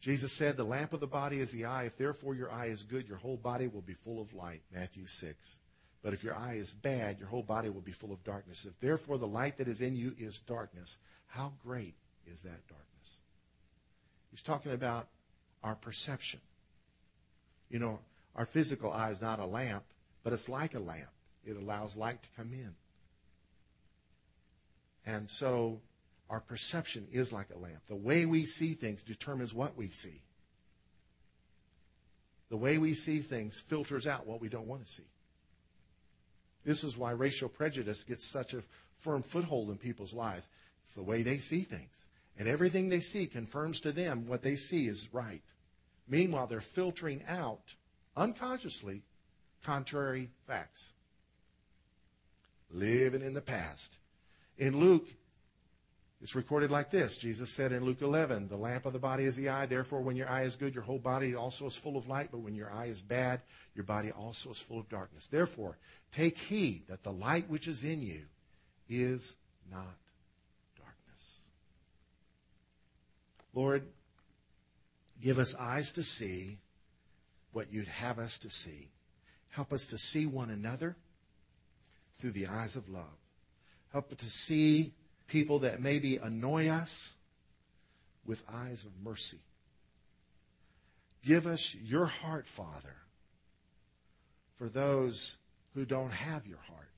Jesus 0.00 0.32
said, 0.32 0.56
The 0.56 0.64
lamp 0.64 0.92
of 0.92 1.00
the 1.00 1.06
body 1.06 1.38
is 1.38 1.52
the 1.52 1.66
eye. 1.66 1.84
If 1.84 1.96
therefore 1.96 2.34
your 2.34 2.50
eye 2.50 2.66
is 2.66 2.82
good, 2.82 3.06
your 3.06 3.18
whole 3.18 3.36
body 3.36 3.68
will 3.68 3.82
be 3.82 3.94
full 3.94 4.20
of 4.20 4.32
light. 4.32 4.62
Matthew 4.72 5.06
6. 5.06 5.36
But 6.02 6.12
if 6.12 6.24
your 6.24 6.34
eye 6.34 6.54
is 6.54 6.74
bad, 6.74 7.18
your 7.20 7.28
whole 7.28 7.44
body 7.44 7.68
will 7.68 7.80
be 7.80 7.92
full 7.92 8.12
of 8.12 8.24
darkness. 8.24 8.64
If 8.64 8.78
therefore 8.80 9.18
the 9.18 9.26
light 9.26 9.58
that 9.58 9.68
is 9.68 9.80
in 9.80 9.94
you 9.94 10.14
is 10.18 10.40
darkness, 10.40 10.98
how 11.28 11.52
great 11.64 11.94
is 12.26 12.42
that 12.42 12.66
darkness? 12.68 13.20
He's 14.30 14.42
talking 14.42 14.72
about 14.72 15.08
our 15.62 15.76
perception. 15.76 16.40
You 17.70 17.78
know, 17.78 18.00
our 18.34 18.46
physical 18.46 18.92
eye 18.92 19.10
is 19.10 19.20
not 19.20 19.38
a 19.38 19.46
lamp, 19.46 19.84
but 20.24 20.32
it's 20.32 20.48
like 20.48 20.74
a 20.74 20.80
lamp. 20.80 21.10
It 21.44 21.56
allows 21.56 21.96
light 21.96 22.22
to 22.22 22.28
come 22.36 22.52
in. 22.52 22.74
And 25.06 25.30
so 25.30 25.80
our 26.30 26.40
perception 26.40 27.06
is 27.12 27.32
like 27.32 27.48
a 27.54 27.58
lamp. 27.58 27.86
The 27.88 27.96
way 27.96 28.26
we 28.26 28.44
see 28.46 28.74
things 28.74 29.02
determines 29.02 29.54
what 29.54 29.76
we 29.76 29.88
see. 29.88 30.22
The 32.48 32.56
way 32.56 32.78
we 32.78 32.94
see 32.94 33.18
things 33.18 33.58
filters 33.58 34.06
out 34.06 34.26
what 34.26 34.40
we 34.40 34.48
don't 34.48 34.66
want 34.66 34.84
to 34.84 34.92
see. 34.92 35.11
This 36.64 36.84
is 36.84 36.96
why 36.96 37.10
racial 37.10 37.48
prejudice 37.48 38.04
gets 38.04 38.30
such 38.30 38.54
a 38.54 38.62
firm 38.98 39.22
foothold 39.22 39.70
in 39.70 39.76
people's 39.76 40.14
lives. 40.14 40.48
It's 40.82 40.94
the 40.94 41.02
way 41.02 41.22
they 41.22 41.38
see 41.38 41.62
things. 41.62 42.06
And 42.38 42.48
everything 42.48 42.88
they 42.88 43.00
see 43.00 43.26
confirms 43.26 43.80
to 43.80 43.92
them 43.92 44.26
what 44.26 44.42
they 44.42 44.56
see 44.56 44.86
is 44.88 45.12
right. 45.12 45.42
Meanwhile, 46.08 46.46
they're 46.46 46.60
filtering 46.60 47.22
out, 47.28 47.74
unconsciously, 48.16 49.02
contrary 49.64 50.30
facts. 50.46 50.92
Living 52.70 53.22
in 53.22 53.34
the 53.34 53.40
past. 53.40 53.98
In 54.56 54.78
Luke, 54.78 55.08
it's 56.22 56.34
recorded 56.34 56.70
like 56.70 56.90
this. 56.90 57.18
Jesus 57.18 57.52
said 57.52 57.72
in 57.72 57.84
Luke 57.84 58.00
11, 58.00 58.48
The 58.48 58.56
lamp 58.56 58.86
of 58.86 58.92
the 58.92 58.98
body 58.98 59.24
is 59.24 59.34
the 59.36 59.48
eye. 59.48 59.66
Therefore, 59.66 60.00
when 60.00 60.16
your 60.16 60.28
eye 60.28 60.42
is 60.42 60.56
good, 60.56 60.74
your 60.74 60.84
whole 60.84 61.00
body 61.00 61.34
also 61.34 61.66
is 61.66 61.74
full 61.74 61.96
of 61.96 62.06
light. 62.06 62.28
But 62.30 62.40
when 62.40 62.54
your 62.54 62.72
eye 62.72 62.86
is 62.86 63.02
bad, 63.02 63.40
your 63.74 63.84
body 63.84 64.10
also 64.10 64.50
is 64.50 64.58
full 64.58 64.80
of 64.80 64.88
darkness. 64.88 65.26
Therefore, 65.26 65.78
take 66.12 66.38
heed 66.38 66.82
that 66.88 67.02
the 67.02 67.12
light 67.12 67.48
which 67.48 67.66
is 67.66 67.84
in 67.84 68.02
you 68.02 68.22
is 68.88 69.36
not 69.70 69.96
darkness. 70.76 71.30
Lord, 73.54 73.86
give 75.22 75.38
us 75.38 75.54
eyes 75.54 75.92
to 75.92 76.02
see 76.02 76.58
what 77.52 77.72
you'd 77.72 77.88
have 77.88 78.18
us 78.18 78.38
to 78.38 78.50
see. 78.50 78.88
Help 79.50 79.72
us 79.72 79.88
to 79.88 79.98
see 79.98 80.26
one 80.26 80.50
another 80.50 80.96
through 82.18 82.32
the 82.32 82.46
eyes 82.46 82.76
of 82.76 82.88
love. 82.88 83.18
Help 83.92 84.10
us 84.12 84.18
to 84.18 84.30
see 84.30 84.92
people 85.26 85.60
that 85.60 85.80
maybe 85.80 86.16
annoy 86.16 86.68
us 86.68 87.14
with 88.26 88.42
eyes 88.52 88.84
of 88.84 88.90
mercy. 89.02 89.40
Give 91.24 91.46
us 91.46 91.74
your 91.74 92.06
heart, 92.06 92.46
Father, 92.46 92.96
for 94.56 94.68
those 94.68 95.38
who 95.74 95.84
don't 95.84 96.12
have 96.12 96.46
your 96.46 96.58
heart. 96.58 96.90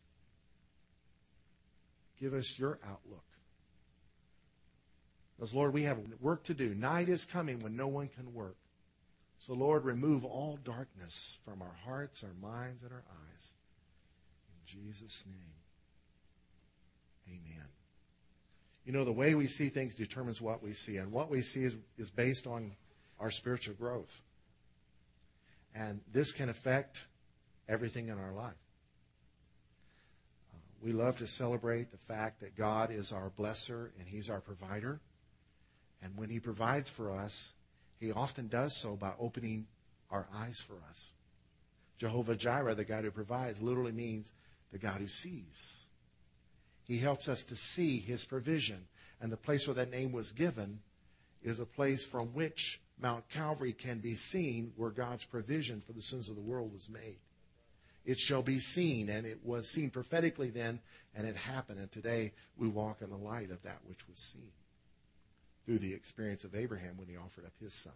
Give 2.21 2.35
us 2.35 2.59
your 2.59 2.79
outlook. 2.85 3.25
Because, 5.37 5.55
Lord, 5.55 5.75
we 5.75 5.83
have 5.83 5.99
work 6.21 6.45
to 6.45 6.55
do. 6.55 6.75
Night 6.75 7.09
is 7.09 7.25
coming 7.25 7.61
when 7.61 7.77
no 7.77 7.88
one 7.88 8.09
can 8.09 8.33
work. 8.33 8.57
So, 9.38 9.53
Lord, 9.53 9.85
remove 9.85 10.25
all 10.25 10.59
darkness 10.64 11.38
from 11.45 11.61
our 11.61 11.75
hearts, 11.85 12.25
our 12.25 12.33
minds, 12.40 12.83
and 12.83 12.93
our 12.93 13.05
eyes. 13.11 13.53
In 14.49 14.83
Jesus' 14.83 15.25
name, 15.27 15.55
amen. 17.29 17.67
You 18.87 18.92
know, 18.92 19.05
the 19.05 19.13
way 19.13 19.35
we 19.35 19.46
see 19.46 19.69
things 19.69 19.94
determines 19.94 20.40
what 20.40 20.63
we 20.63 20.73
see, 20.73 20.98
and 20.98 21.11
what 21.11 21.31
we 21.31 21.42
see 21.42 21.65
is, 21.65 21.77
is 21.98 22.11
based 22.11 22.46
on 22.46 22.73
our 23.19 23.31
spiritual 23.31 23.75
growth. 23.75 24.23
And 25.75 26.00
this 26.13 26.33
can 26.33 26.48
affect 26.48 27.07
everything 27.69 28.08
in 28.08 28.19
our 28.19 28.33
life. 28.33 28.52
Uh, 30.52 30.58
we 30.83 30.92
love 30.92 31.17
to 31.19 31.27
celebrate 31.27 31.90
the 31.90 31.98
fact 31.98 32.40
that 32.40 32.56
God 32.56 32.90
is 32.90 33.12
our 33.12 33.31
blesser 33.38 33.90
and 33.98 34.08
He's 34.08 34.31
our 34.31 34.40
provider. 34.40 35.00
And 36.02 36.17
when 36.17 36.29
He 36.29 36.40
provides 36.40 36.90
for 36.90 37.10
us, 37.10 37.54
He 38.00 38.12
often 38.12 38.48
does 38.48 38.77
so 38.77 38.96
by 38.96 39.12
opening 39.19 39.67
our 40.10 40.27
eyes 40.35 40.60
for 40.60 40.77
us. 40.88 41.12
Jehovah 41.98 42.37
Jireh, 42.37 42.75
the 42.75 42.85
God 42.85 43.04
who 43.04 43.10
provides, 43.10 43.62
literally 43.62 43.92
means 43.92 44.33
the 44.73 44.79
God 44.79 45.00
who 45.00 45.06
sees. 45.06 45.85
He 46.85 46.98
helps 46.98 47.29
us 47.29 47.44
to 47.46 47.56
see 47.56 47.98
his 47.98 48.25
provision. 48.25 48.87
And 49.21 49.33
the 49.33 49.37
place 49.37 49.67
where 49.67 49.75
that 49.75 49.90
name 49.90 50.12
was 50.12 50.33
given 50.33 50.81
is 51.42 51.60
a 51.60 51.67
place 51.67 52.04
from 52.04 52.29
which 52.29 52.81
Mount 53.00 53.29
Calvary 53.29 53.73
can 53.73 53.98
be 53.98 54.15
seen 54.15 54.73
where 54.77 54.90
God's 54.90 55.25
provision 55.25 55.81
for 55.81 55.92
the 55.92 56.02
sins 56.02 56.29
of 56.29 56.37
the 56.37 56.52
world 56.52 56.73
was 56.73 56.88
made. 56.88 57.19
It 58.05 58.19
shall 58.19 58.42
be 58.42 58.59
seen. 58.59 59.09
And 59.09 59.27
it 59.27 59.40
was 59.44 59.69
seen 59.69 59.90
prophetically 59.90 60.50
then, 60.50 60.81
and 61.15 61.27
it 61.27 61.37
happened. 61.37 61.81
And 61.81 61.90
today 61.90 62.33
we 62.57 62.69
walk 62.69 63.02
in 63.02 63.11
the 63.11 63.17
light 63.17 63.50
of 63.50 63.63
that 63.63 63.79
which 63.87 64.09
was 64.09 64.19
seen 64.19 64.52
through 65.65 65.79
the 65.79 65.94
experience 65.94 66.44
of 66.44 66.55
Abraham 66.55 66.96
when 66.96 67.09
he 67.09 67.17
offered 67.17 67.46
up 67.46 67.52
his 67.61 67.73
son. 67.73 67.92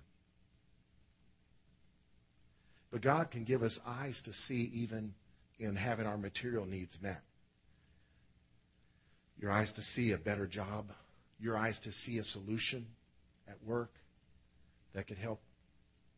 But 2.91 3.03
God 3.03 3.31
can 3.31 3.45
give 3.45 3.63
us 3.63 3.79
eyes 3.87 4.23
to 4.23 4.33
see 4.33 4.71
even 4.73 5.15
in 5.59 5.77
having 5.77 6.07
our 6.07 6.17
material 6.17 6.65
needs 6.65 7.01
met. 7.03 7.21
Your 9.41 9.51
eyes 9.51 9.73
to 9.73 9.83
see 9.83 10.13
a 10.13 10.19
better 10.19 10.47
job, 10.47 10.91
your 11.39 11.57
eyes 11.57 11.79
to 11.81 11.93
see 11.93 12.19
a 12.19 12.25
solution 12.25 12.87
at 13.47 13.63
work 13.65 13.93
that 14.95 15.07
could 15.07 15.19
help 15.19 15.41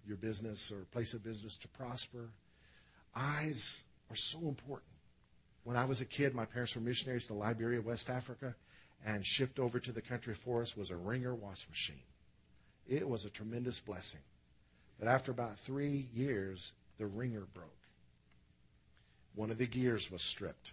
your 0.06 0.16
business 0.16 0.70
or 0.70 0.84
place 0.92 1.12
of 1.12 1.22
business 1.22 1.56
to 1.58 1.68
prosper. 1.68 2.30
Eyes 3.14 3.82
are 4.10 4.16
so 4.16 4.38
important. 4.40 4.90
When 5.64 5.76
I 5.76 5.84
was 5.84 6.00
a 6.00 6.04
kid, 6.04 6.34
my 6.34 6.44
parents 6.44 6.74
were 6.74 6.80
missionaries 6.80 7.26
to 7.26 7.34
Liberia, 7.34 7.80
West 7.80 8.08
Africa, 8.08 8.54
and 9.04 9.24
shipped 9.24 9.58
over 9.58 9.78
to 9.78 9.92
the 9.92 10.00
country 10.00 10.34
for 10.34 10.62
us 10.62 10.76
was 10.76 10.90
a 10.90 10.96
Wringer 10.96 11.34
wash 11.34 11.68
machine. 11.68 12.02
It 12.88 13.08
was 13.08 13.24
a 13.24 13.30
tremendous 13.30 13.80
blessing. 13.80 14.20
But 14.98 15.08
after 15.08 15.30
about 15.30 15.58
three 15.58 16.08
years, 16.14 16.72
the 16.98 17.06
wringer 17.06 17.46
broke. 17.54 17.68
One 19.34 19.50
of 19.50 19.58
the 19.58 19.66
gears 19.66 20.10
was 20.10 20.22
stripped. 20.22 20.72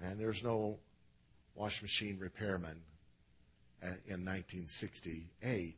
And 0.00 0.20
there's 0.20 0.44
no 0.44 0.78
wash 1.54 1.82
machine 1.82 2.18
repairman 2.20 2.80
uh, 3.82 3.86
in 4.06 4.24
1968 4.24 5.76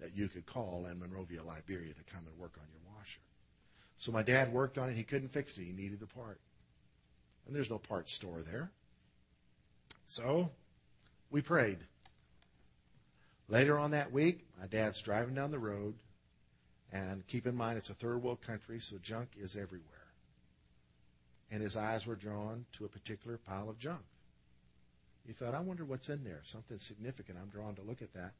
that 0.00 0.16
you 0.16 0.28
could 0.28 0.46
call 0.46 0.86
in 0.90 0.98
Monrovia, 0.98 1.42
Liberia 1.42 1.92
to 1.92 2.12
come 2.12 2.24
and 2.26 2.38
work 2.38 2.54
on 2.56 2.66
your. 2.72 2.77
So 3.98 4.12
my 4.12 4.22
dad 4.22 4.52
worked 4.52 4.78
on 4.78 4.88
it. 4.88 4.96
He 4.96 5.02
couldn't 5.02 5.28
fix 5.28 5.58
it. 5.58 5.64
He 5.64 5.72
needed 5.72 6.00
the 6.00 6.06
part. 6.06 6.40
And 7.46 7.54
there's 7.54 7.70
no 7.70 7.78
parts 7.78 8.12
store 8.12 8.42
there. 8.42 8.70
So 10.06 10.50
we 11.30 11.42
prayed. 11.42 11.78
Later 13.48 13.78
on 13.78 13.90
that 13.92 14.12
week, 14.12 14.46
my 14.60 14.66
dad's 14.66 15.02
driving 15.02 15.34
down 15.34 15.50
the 15.50 15.58
road. 15.58 15.94
And 16.92 17.26
keep 17.26 17.46
in 17.46 17.54
mind, 17.54 17.76
it's 17.76 17.90
a 17.90 17.94
third 17.94 18.22
world 18.22 18.40
country, 18.40 18.80
so 18.80 18.96
junk 19.02 19.30
is 19.38 19.56
everywhere. 19.56 19.84
And 21.50 21.62
his 21.62 21.76
eyes 21.76 22.06
were 22.06 22.14
drawn 22.14 22.64
to 22.72 22.84
a 22.84 22.88
particular 22.88 23.36
pile 23.36 23.68
of 23.68 23.78
junk. 23.78 24.04
He 25.26 25.32
thought, 25.32 25.54
I 25.54 25.60
wonder 25.60 25.84
what's 25.84 26.08
in 26.08 26.24
there. 26.24 26.40
Something 26.44 26.78
significant. 26.78 27.36
I'm 27.40 27.48
drawn 27.48 27.74
to 27.74 27.82
look 27.82 28.00
at 28.00 28.14
that. 28.14 28.32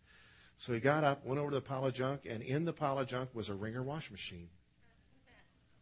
So 0.57 0.73
he 0.73 0.81
got 0.81 1.05
up, 1.05 1.25
went 1.27 1.39
over 1.39 1.51
to 1.51 1.57
the 1.57 1.63
pile 1.63 1.85
of 1.85 1.93
junk, 1.95 2.23
and 2.29 2.43
in 2.43 2.65
the 2.65 2.73
pile 2.73 2.99
of 2.99 3.07
junk 3.07 3.31
was 3.35 3.51
a 3.51 3.55
Wringer 3.55 3.83
wash 3.83 4.11
machine. 4.11 4.49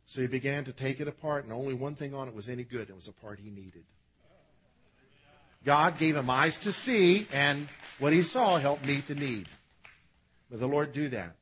So 0.07 0.21
he 0.21 0.29
began 0.29 0.65
to 0.65 0.73
take 0.73 1.01
it 1.01 1.09
apart, 1.09 1.45
and 1.45 1.53
only 1.53 1.75
one 1.75 1.95
thing 1.95 2.15
on 2.15 2.29
it 2.29 2.35
was 2.35 2.49
any 2.49 2.65
good. 2.65 2.89
It 2.89 2.95
was 2.95 3.09
a 3.09 3.13
part 3.13 3.39
he 3.39 3.51
needed. 3.51 3.85
God 5.65 5.99
gave 5.99 6.15
him 6.15 6.31
eyes 6.31 6.61
to 6.61 6.73
see, 6.73 7.27
and 7.33 7.69
what 7.99 8.13
he 8.13 8.23
saw 8.23 8.57
helped 8.57 8.87
meet 8.87 9.07
the 9.09 9.17
need. 9.17 9.49
May 10.49 10.59
the 10.59 10.69
Lord 10.69 10.93
do 10.93 11.09
that 11.09 11.35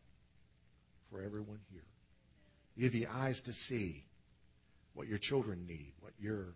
for 1.11 1.23
everyone 1.23 1.61
here. 1.71 1.85
Give 2.79 2.95
you 2.95 3.07
eyes 3.13 3.43
to 3.43 3.53
see 3.53 4.05
what 4.95 5.09
your 5.09 5.19
children 5.19 5.67
need, 5.67 5.93
what 6.01 6.13
your 6.19 6.55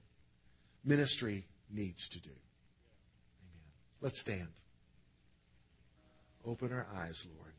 ministry 0.84 1.44
needs 1.70 2.08
to 2.08 2.20
do. 2.20 2.30
Amen. 2.30 3.70
Let's 4.00 4.18
stand. 4.18 4.48
Open 6.46 6.72
our 6.72 6.86
eyes, 6.96 7.26
Lord. 7.36 7.52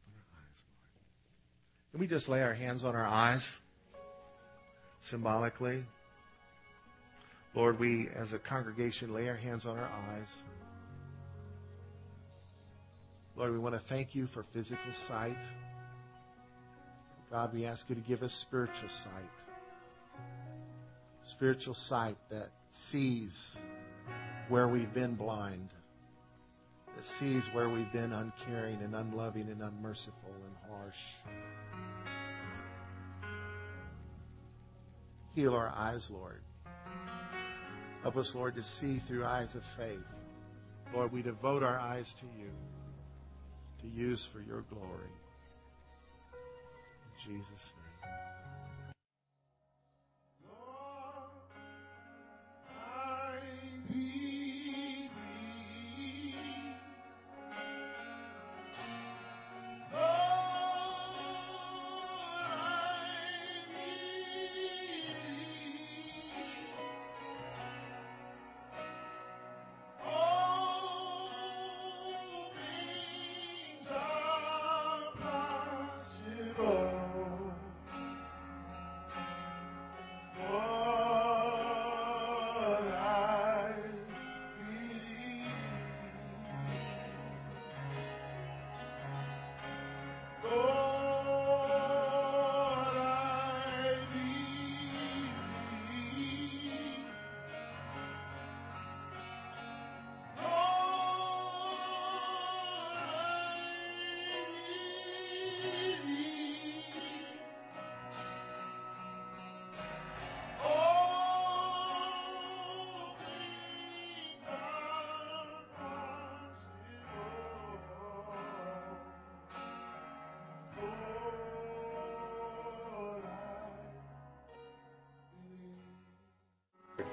Open 0.00 0.14
our 0.16 0.40
eyes, 0.40 0.62
Lord. 0.70 0.90
Can 1.94 2.00
we 2.00 2.08
just 2.08 2.28
lay 2.28 2.42
our 2.42 2.54
hands 2.54 2.82
on 2.82 2.96
our 2.96 3.06
eyes 3.06 3.60
symbolically? 5.02 5.84
Lord, 7.54 7.78
we 7.78 8.08
as 8.16 8.32
a 8.32 8.38
congregation 8.40 9.14
lay 9.14 9.28
our 9.28 9.36
hands 9.36 9.64
on 9.64 9.78
our 9.78 9.88
eyes. 10.10 10.42
Lord, 13.36 13.52
we 13.52 13.60
want 13.60 13.76
to 13.76 13.80
thank 13.80 14.12
you 14.12 14.26
for 14.26 14.42
physical 14.42 14.92
sight. 14.92 15.38
God, 17.30 17.54
we 17.54 17.64
ask 17.64 17.88
you 17.88 17.94
to 17.94 18.00
give 18.00 18.24
us 18.24 18.32
spiritual 18.32 18.88
sight. 18.88 19.12
Spiritual 21.22 21.74
sight 21.74 22.16
that 22.28 22.48
sees 22.70 23.56
where 24.48 24.66
we've 24.66 24.92
been 24.92 25.14
blind, 25.14 25.68
sees 27.04 27.48
where 27.52 27.68
we've 27.68 27.92
been 27.92 28.12
uncaring 28.12 28.80
and 28.82 28.94
unloving 28.94 29.48
and 29.50 29.62
unmerciful 29.62 30.32
and 30.46 30.56
harsh. 30.70 31.02
Heal 35.34 35.54
our 35.54 35.72
eyes, 35.76 36.10
Lord. 36.10 36.40
Help 38.02 38.16
us, 38.16 38.34
Lord, 38.34 38.54
to 38.56 38.62
see 38.62 38.96
through 38.96 39.24
eyes 39.24 39.54
of 39.54 39.64
faith. 39.64 40.06
Lord, 40.94 41.12
we 41.12 41.22
devote 41.22 41.62
our 41.62 41.78
eyes 41.78 42.14
to 42.14 42.26
you 42.38 42.50
to 43.82 43.88
use 43.88 44.24
for 44.24 44.40
your 44.40 44.62
glory. 44.62 45.12
In 46.32 47.34
Jesus' 47.34 47.74
name. 47.76 47.83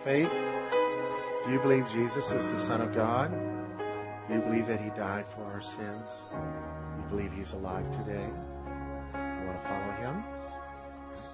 Faith, 0.03 0.33
do 1.45 1.51
you 1.51 1.59
believe 1.59 1.87
Jesus 1.91 2.31
is 2.31 2.51
the 2.51 2.59
Son 2.59 2.81
of 2.81 2.91
God? 2.95 3.31
Do 4.27 4.33
you 4.33 4.41
believe 4.41 4.65
that 4.65 4.81
He 4.81 4.89
died 4.89 5.27
for 5.27 5.43
our 5.43 5.61
sins? 5.61 6.07
Do 6.31 7.03
you 7.03 7.07
believe 7.07 7.31
He's 7.31 7.53
alive 7.53 7.85
today? 7.91 8.27
You 9.13 9.45
want 9.45 9.61
to 9.61 9.67
follow 9.67 9.91
Him? 10.01 10.23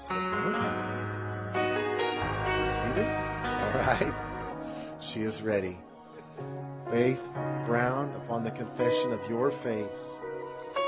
Step 0.04 0.18
forward. 0.18 0.56
Seated? 2.74 3.08
All 3.08 3.74
right. 3.86 4.14
She 5.00 5.22
is 5.22 5.42
ready. 5.42 5.78
Faith 6.92 7.26
Brown, 7.66 8.14
upon 8.16 8.44
the 8.44 8.52
confession 8.52 9.14
of 9.14 9.30
your 9.30 9.50
faith 9.50 9.96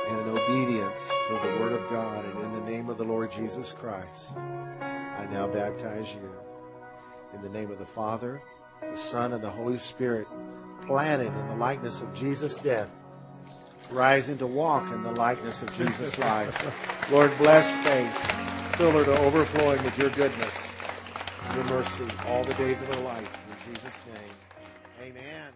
and 0.10 0.20
in 0.20 0.28
obedience 0.28 1.10
to 1.30 1.34
the 1.34 1.60
Word 1.62 1.72
of 1.72 1.90
God 1.90 2.26
and 2.26 2.40
in 2.44 2.52
the 2.52 2.70
name 2.70 2.90
of 2.90 2.98
the 2.98 3.06
Lord 3.06 3.32
Jesus 3.32 3.72
Christ, 3.72 4.38
I 4.38 5.26
now 5.32 5.48
baptize 5.48 6.14
you. 6.14 6.30
In 7.40 7.54
the 7.54 7.58
name 7.58 7.72
of 7.72 7.80
the 7.80 7.86
Father, 7.86 8.42
the 8.82 8.98
Son, 8.98 9.32
and 9.32 9.42
the 9.42 9.50
Holy 9.50 9.78
Spirit, 9.78 10.28
planted 10.86 11.28
in 11.28 11.48
the 11.48 11.56
likeness 11.56 12.02
of 12.02 12.14
Jesus' 12.14 12.58
death, 12.58 12.90
rising 13.90 14.38
to 14.40 14.48
walk 14.48 14.92
in 14.92 15.04
the 15.04 15.12
likeness 15.14 15.62
of 15.62 15.72
Jesus' 15.78 16.18
life. 16.18 17.10
Lord, 17.10 17.32
bless 17.38 17.78
faith. 17.78 18.14
Fill 18.76 18.92
her 18.92 19.06
to 19.06 19.18
overflowing 19.22 19.82
with 19.84 19.98
your 19.98 20.10
goodness, 20.10 20.54
your 21.56 21.64
mercy, 21.66 22.08
all 22.28 22.44
the 22.44 22.54
days 22.56 22.82
of 22.82 22.94
her 22.94 23.02
life. 23.04 23.40
In 23.52 23.74
Jesus' 23.74 24.02
name, 24.14 25.16
amen. 25.16 25.54